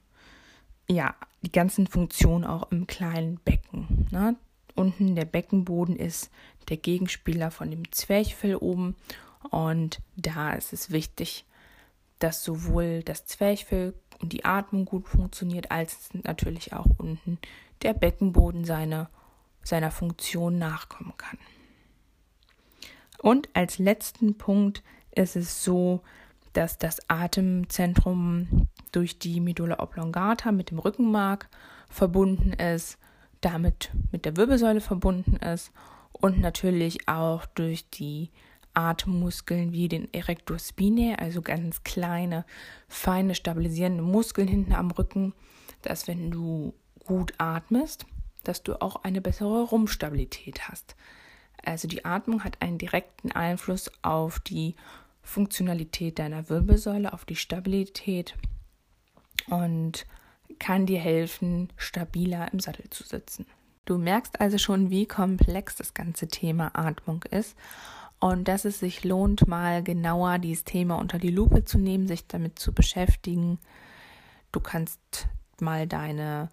ja, 0.93 1.15
die 1.43 1.51
ganzen 1.51 1.87
Funktionen 1.87 2.43
auch 2.43 2.71
im 2.71 2.87
kleinen 2.87 3.39
Becken. 3.45 4.07
Ne? 4.11 4.35
Unten 4.75 5.15
der 5.15 5.25
Beckenboden 5.25 5.95
ist 5.95 6.31
der 6.69 6.77
Gegenspieler 6.77 7.51
von 7.51 7.69
dem 7.69 7.91
Zwerchfell 7.91 8.55
oben. 8.55 8.95
Und 9.49 9.99
da 10.15 10.53
ist 10.53 10.73
es 10.73 10.91
wichtig, 10.91 11.45
dass 12.19 12.43
sowohl 12.43 13.03
das 13.03 13.25
Zwerchfell 13.25 13.93
und 14.21 14.33
die 14.33 14.45
Atmung 14.45 14.85
gut 14.85 15.07
funktioniert, 15.07 15.71
als 15.71 16.09
natürlich 16.13 16.73
auch 16.73 16.87
unten 16.97 17.37
der 17.81 17.93
Beckenboden 17.93 18.63
seine, 18.63 19.09
seiner 19.63 19.91
Funktion 19.91 20.57
nachkommen 20.57 21.13
kann. 21.17 21.37
Und 23.19 23.49
als 23.53 23.77
letzten 23.79 24.37
Punkt 24.37 24.83
ist 25.11 25.35
es 25.35 25.63
so, 25.63 26.01
dass 26.53 26.77
das 26.77 27.09
Atemzentrum 27.09 28.67
durch 28.91 29.19
die 29.19 29.39
Medulla 29.39 29.79
oblongata 29.79 30.51
mit 30.51 30.71
dem 30.71 30.79
Rückenmark 30.79 31.49
verbunden 31.89 32.53
ist, 32.53 32.97
damit 33.45 33.91
mit 34.11 34.25
der 34.25 34.37
Wirbelsäule 34.37 34.81
verbunden 34.81 35.37
ist 35.37 35.71
und 36.11 36.39
natürlich 36.39 37.07
auch 37.07 37.45
durch 37.45 37.89
die 37.89 38.29
Atemmuskeln 38.73 39.71
wie 39.71 39.87
den 39.87 40.11
Erector 40.13 40.57
spinae, 40.57 41.15
also 41.15 41.41
ganz 41.41 41.83
kleine, 41.83 42.45
feine, 42.87 43.35
stabilisierende 43.35 44.03
Muskeln 44.03 44.47
hinten 44.47 44.73
am 44.73 44.91
Rücken, 44.91 45.33
dass 45.81 46.07
wenn 46.07 46.31
du 46.31 46.73
gut 47.05 47.33
atmest, 47.37 48.05
dass 48.43 48.63
du 48.63 48.81
auch 48.81 49.03
eine 49.03 49.21
bessere 49.21 49.63
Rumpfstabilität 49.63 50.67
hast. 50.67 50.95
Also 51.63 51.87
die 51.87 52.03
Atmung 52.03 52.43
hat 52.43 52.61
einen 52.61 52.77
direkten 52.77 53.31
Einfluss 53.31 53.91
auf 54.01 54.39
die 54.39 54.75
Funktionalität 55.21 56.19
deiner 56.19 56.49
Wirbelsäule, 56.49 57.13
auf 57.13 57.25
die 57.25 57.37
Stabilität 57.37 58.35
und 59.47 60.05
kann 60.53 60.85
dir 60.85 60.99
helfen, 60.99 61.69
stabiler 61.77 62.51
im 62.51 62.59
Sattel 62.59 62.89
zu 62.89 63.03
sitzen. 63.03 63.45
Du 63.85 63.97
merkst 63.97 64.39
also 64.39 64.57
schon, 64.57 64.89
wie 64.89 65.05
komplex 65.05 65.75
das 65.75 65.93
ganze 65.93 66.27
Thema 66.27 66.71
Atmung 66.73 67.23
ist 67.23 67.57
und 68.19 68.47
dass 68.47 68.63
es 68.63 68.79
sich 68.79 69.03
lohnt, 69.03 69.47
mal 69.47 69.83
genauer 69.83 70.39
dieses 70.39 70.63
Thema 70.63 70.97
unter 70.97 71.19
die 71.19 71.31
Lupe 71.31 71.65
zu 71.65 71.77
nehmen, 71.77 72.07
sich 72.07 72.25
damit 72.27 72.57
zu 72.57 72.71
beschäftigen. 72.73 73.59
Du 74.53 74.61
kannst 74.61 75.27
mal 75.59 75.87
deine 75.87 76.49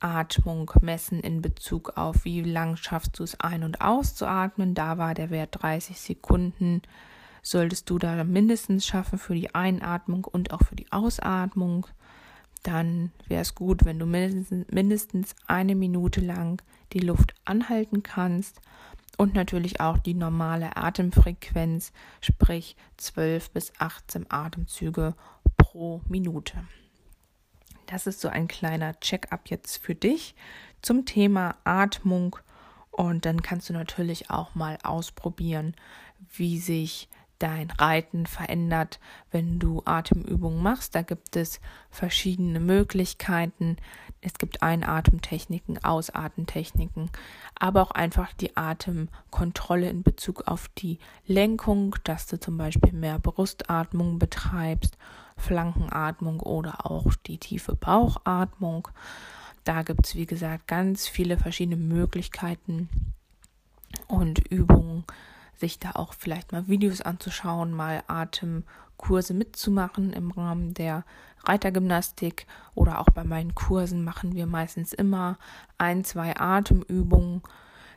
Atmung 0.00 0.72
messen 0.80 1.20
in 1.20 1.40
Bezug 1.40 1.96
auf, 1.96 2.24
wie 2.24 2.42
lang 2.42 2.76
schaffst 2.76 3.18
du 3.18 3.22
es 3.22 3.38
ein- 3.38 3.62
und 3.62 3.80
auszuatmen. 3.80 4.74
Da 4.74 4.98
war 4.98 5.14
der 5.14 5.30
Wert 5.30 5.62
30 5.62 6.00
Sekunden. 6.00 6.82
Solltest 7.40 7.88
du 7.88 7.98
da 7.98 8.24
mindestens 8.24 8.84
schaffen 8.84 9.18
für 9.18 9.34
die 9.34 9.54
Einatmung 9.54 10.24
und 10.24 10.52
auch 10.52 10.62
für 10.62 10.76
die 10.76 10.90
Ausatmung, 10.90 11.86
dann 12.62 13.12
wäre 13.26 13.42
es 13.42 13.54
gut, 13.54 13.84
wenn 13.84 13.98
du 13.98 14.06
mindestens 14.06 15.34
eine 15.46 15.74
Minute 15.74 16.20
lang 16.20 16.62
die 16.92 17.00
Luft 17.00 17.34
anhalten 17.44 18.02
kannst 18.02 18.60
und 19.16 19.34
natürlich 19.34 19.80
auch 19.80 19.98
die 19.98 20.14
normale 20.14 20.76
Atemfrequenz, 20.76 21.92
sprich 22.20 22.76
12 22.96 23.50
bis 23.50 23.72
18 23.78 24.26
Atemzüge 24.30 25.14
pro 25.56 26.00
Minute. 26.08 26.64
Das 27.86 28.06
ist 28.06 28.20
so 28.20 28.28
ein 28.28 28.48
kleiner 28.48 28.98
Check-up 29.00 29.50
jetzt 29.50 29.76
für 29.76 29.94
dich 29.94 30.34
zum 30.80 31.04
Thema 31.04 31.56
Atmung. 31.64 32.36
Und 32.90 33.26
dann 33.26 33.42
kannst 33.42 33.68
du 33.68 33.72
natürlich 33.72 34.30
auch 34.30 34.54
mal 34.54 34.78
ausprobieren, 34.82 35.74
wie 36.34 36.58
sich 36.58 37.08
dein 37.42 37.70
Reiten 37.70 38.26
verändert, 38.26 39.00
wenn 39.30 39.58
du 39.58 39.82
Atemübungen 39.84 40.62
machst. 40.62 40.94
Da 40.94 41.02
gibt 41.02 41.36
es 41.36 41.60
verschiedene 41.90 42.60
Möglichkeiten. 42.60 43.76
Es 44.20 44.34
gibt 44.34 44.62
Einatemtechniken, 44.62 45.82
Ausatemtechniken, 45.82 47.10
aber 47.58 47.82
auch 47.82 47.90
einfach 47.90 48.32
die 48.34 48.56
Atemkontrolle 48.56 49.88
in 49.88 50.02
Bezug 50.02 50.46
auf 50.46 50.68
die 50.78 50.98
Lenkung, 51.26 51.96
dass 52.04 52.26
du 52.26 52.38
zum 52.38 52.56
Beispiel 52.56 52.92
mehr 52.92 53.18
Brustatmung 53.18 54.18
betreibst 54.18 54.96
Flankenatmung 55.36 56.40
oder 56.40 56.86
auch 56.86 57.14
die 57.26 57.38
tiefe 57.38 57.74
Bauchatmung. 57.74 58.88
Da 59.64 59.82
gibt 59.82 60.06
es, 60.06 60.14
wie 60.14 60.26
gesagt, 60.26 60.66
ganz 60.68 61.08
viele 61.08 61.36
verschiedene 61.36 61.76
Möglichkeiten 61.76 62.88
und 64.08 64.38
Übungen, 64.50 65.04
sich 65.62 65.78
da 65.78 65.92
auch 65.92 66.12
vielleicht 66.12 66.50
mal 66.50 66.66
Videos 66.66 67.00
anzuschauen, 67.00 67.72
mal 67.72 68.02
Atemkurse 68.08 69.32
mitzumachen 69.32 70.12
im 70.12 70.32
Rahmen 70.32 70.74
der 70.74 71.04
Reitergymnastik 71.44 72.46
oder 72.74 72.98
auch 72.98 73.06
bei 73.06 73.22
meinen 73.22 73.54
Kursen 73.54 74.04
machen 74.04 74.34
wir 74.34 74.46
meistens 74.46 74.92
immer 74.92 75.38
ein, 75.78 76.04
zwei 76.04 76.36
Atemübungen, 76.36 77.42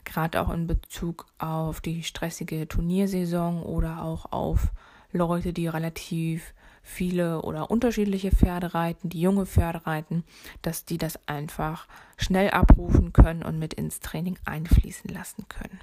gerade 0.04 0.40
auch 0.40 0.52
in 0.52 0.68
Bezug 0.68 1.26
auf 1.38 1.80
die 1.80 2.04
stressige 2.04 2.68
Turniersaison 2.68 3.64
oder 3.64 4.02
auch 4.02 4.30
auf 4.30 4.72
Leute, 5.12 5.52
die 5.52 5.66
relativ 5.66 6.54
viele 6.82 7.42
oder 7.42 7.68
unterschiedliche 7.68 8.30
Pferde 8.30 8.74
reiten, 8.74 9.08
die 9.08 9.20
junge 9.20 9.44
Pferde 9.44 9.86
reiten, 9.86 10.22
dass 10.62 10.84
die 10.84 10.98
das 10.98 11.18
einfach 11.26 11.88
schnell 12.16 12.50
abrufen 12.50 13.12
können 13.12 13.42
und 13.42 13.58
mit 13.58 13.74
ins 13.74 13.98
Training 13.98 14.38
einfließen 14.44 15.10
lassen 15.12 15.46
können. 15.48 15.80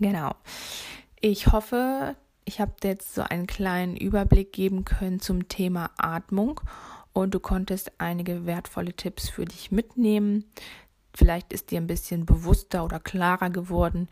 Genau. 0.00 0.34
Ich 1.20 1.48
hoffe, 1.48 2.16
ich 2.46 2.60
habe 2.60 2.72
dir 2.82 2.88
jetzt 2.88 3.14
so 3.14 3.22
einen 3.22 3.46
kleinen 3.46 3.96
Überblick 3.96 4.52
geben 4.52 4.84
können 4.84 5.20
zum 5.20 5.48
Thema 5.48 5.90
Atmung 5.98 6.60
und 7.12 7.34
du 7.34 7.40
konntest 7.40 7.92
einige 7.98 8.46
wertvolle 8.46 8.94
Tipps 8.94 9.28
für 9.28 9.44
dich 9.44 9.70
mitnehmen. 9.70 10.44
Vielleicht 11.14 11.52
ist 11.52 11.70
dir 11.70 11.80
ein 11.80 11.86
bisschen 11.86 12.24
bewusster 12.24 12.84
oder 12.84 12.98
klarer 12.98 13.50
geworden, 13.50 14.08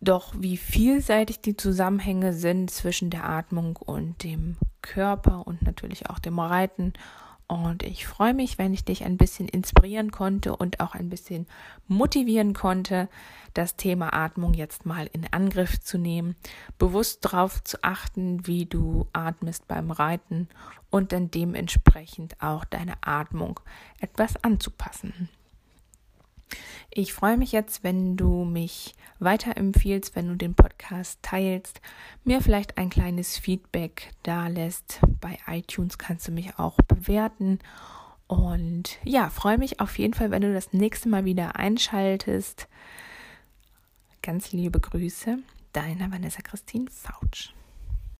doch 0.00 0.34
wie 0.36 0.56
vielseitig 0.56 1.40
die 1.40 1.56
Zusammenhänge 1.56 2.34
sind 2.34 2.70
zwischen 2.70 3.10
der 3.10 3.28
Atmung 3.28 3.76
und 3.76 4.22
dem 4.24 4.56
Körper 4.82 5.46
und 5.46 5.62
natürlich 5.62 6.10
auch 6.10 6.18
dem 6.18 6.38
Reiten. 6.38 6.92
Und 7.50 7.82
ich 7.82 8.06
freue 8.06 8.32
mich, 8.32 8.58
wenn 8.58 8.72
ich 8.72 8.84
dich 8.84 9.02
ein 9.02 9.16
bisschen 9.16 9.48
inspirieren 9.48 10.12
konnte 10.12 10.54
und 10.54 10.78
auch 10.78 10.94
ein 10.94 11.10
bisschen 11.10 11.48
motivieren 11.88 12.54
konnte, 12.54 13.08
das 13.54 13.74
Thema 13.74 14.14
Atmung 14.14 14.54
jetzt 14.54 14.86
mal 14.86 15.10
in 15.12 15.26
Angriff 15.32 15.80
zu 15.80 15.98
nehmen, 15.98 16.36
bewusst 16.78 17.24
darauf 17.24 17.64
zu 17.64 17.82
achten, 17.82 18.46
wie 18.46 18.66
du 18.66 19.08
atmest 19.12 19.66
beim 19.66 19.90
Reiten 19.90 20.48
und 20.90 21.10
dann 21.10 21.32
dementsprechend 21.32 22.40
auch 22.40 22.64
deine 22.64 22.94
Atmung 23.00 23.58
etwas 23.98 24.36
anzupassen. 24.44 25.28
Ich 26.90 27.12
freue 27.12 27.36
mich 27.36 27.52
jetzt, 27.52 27.84
wenn 27.84 28.16
du 28.16 28.44
mich 28.44 28.94
weiterempfiehlst, 29.20 30.16
wenn 30.16 30.28
du 30.28 30.34
den 30.34 30.54
Podcast 30.54 31.18
teilst, 31.22 31.80
mir 32.24 32.40
vielleicht 32.40 32.78
ein 32.78 32.90
kleines 32.90 33.38
Feedback 33.38 34.12
da 34.22 34.48
lässt. 34.48 35.00
Bei 35.20 35.38
iTunes 35.46 35.98
kannst 35.98 36.26
du 36.28 36.32
mich 36.32 36.58
auch 36.58 36.76
bewerten. 36.88 37.60
Und 38.26 38.98
ja, 39.04 39.28
freue 39.28 39.58
mich 39.58 39.80
auf 39.80 39.98
jeden 39.98 40.14
Fall, 40.14 40.30
wenn 40.30 40.42
du 40.42 40.52
das 40.52 40.72
nächste 40.72 41.08
Mal 41.08 41.24
wieder 41.24 41.56
einschaltest. 41.56 42.68
Ganz 44.22 44.52
liebe 44.52 44.80
Grüße, 44.80 45.38
deine 45.72 46.10
Vanessa 46.10 46.42
Christine 46.42 46.90
Fautsch. 46.90 47.52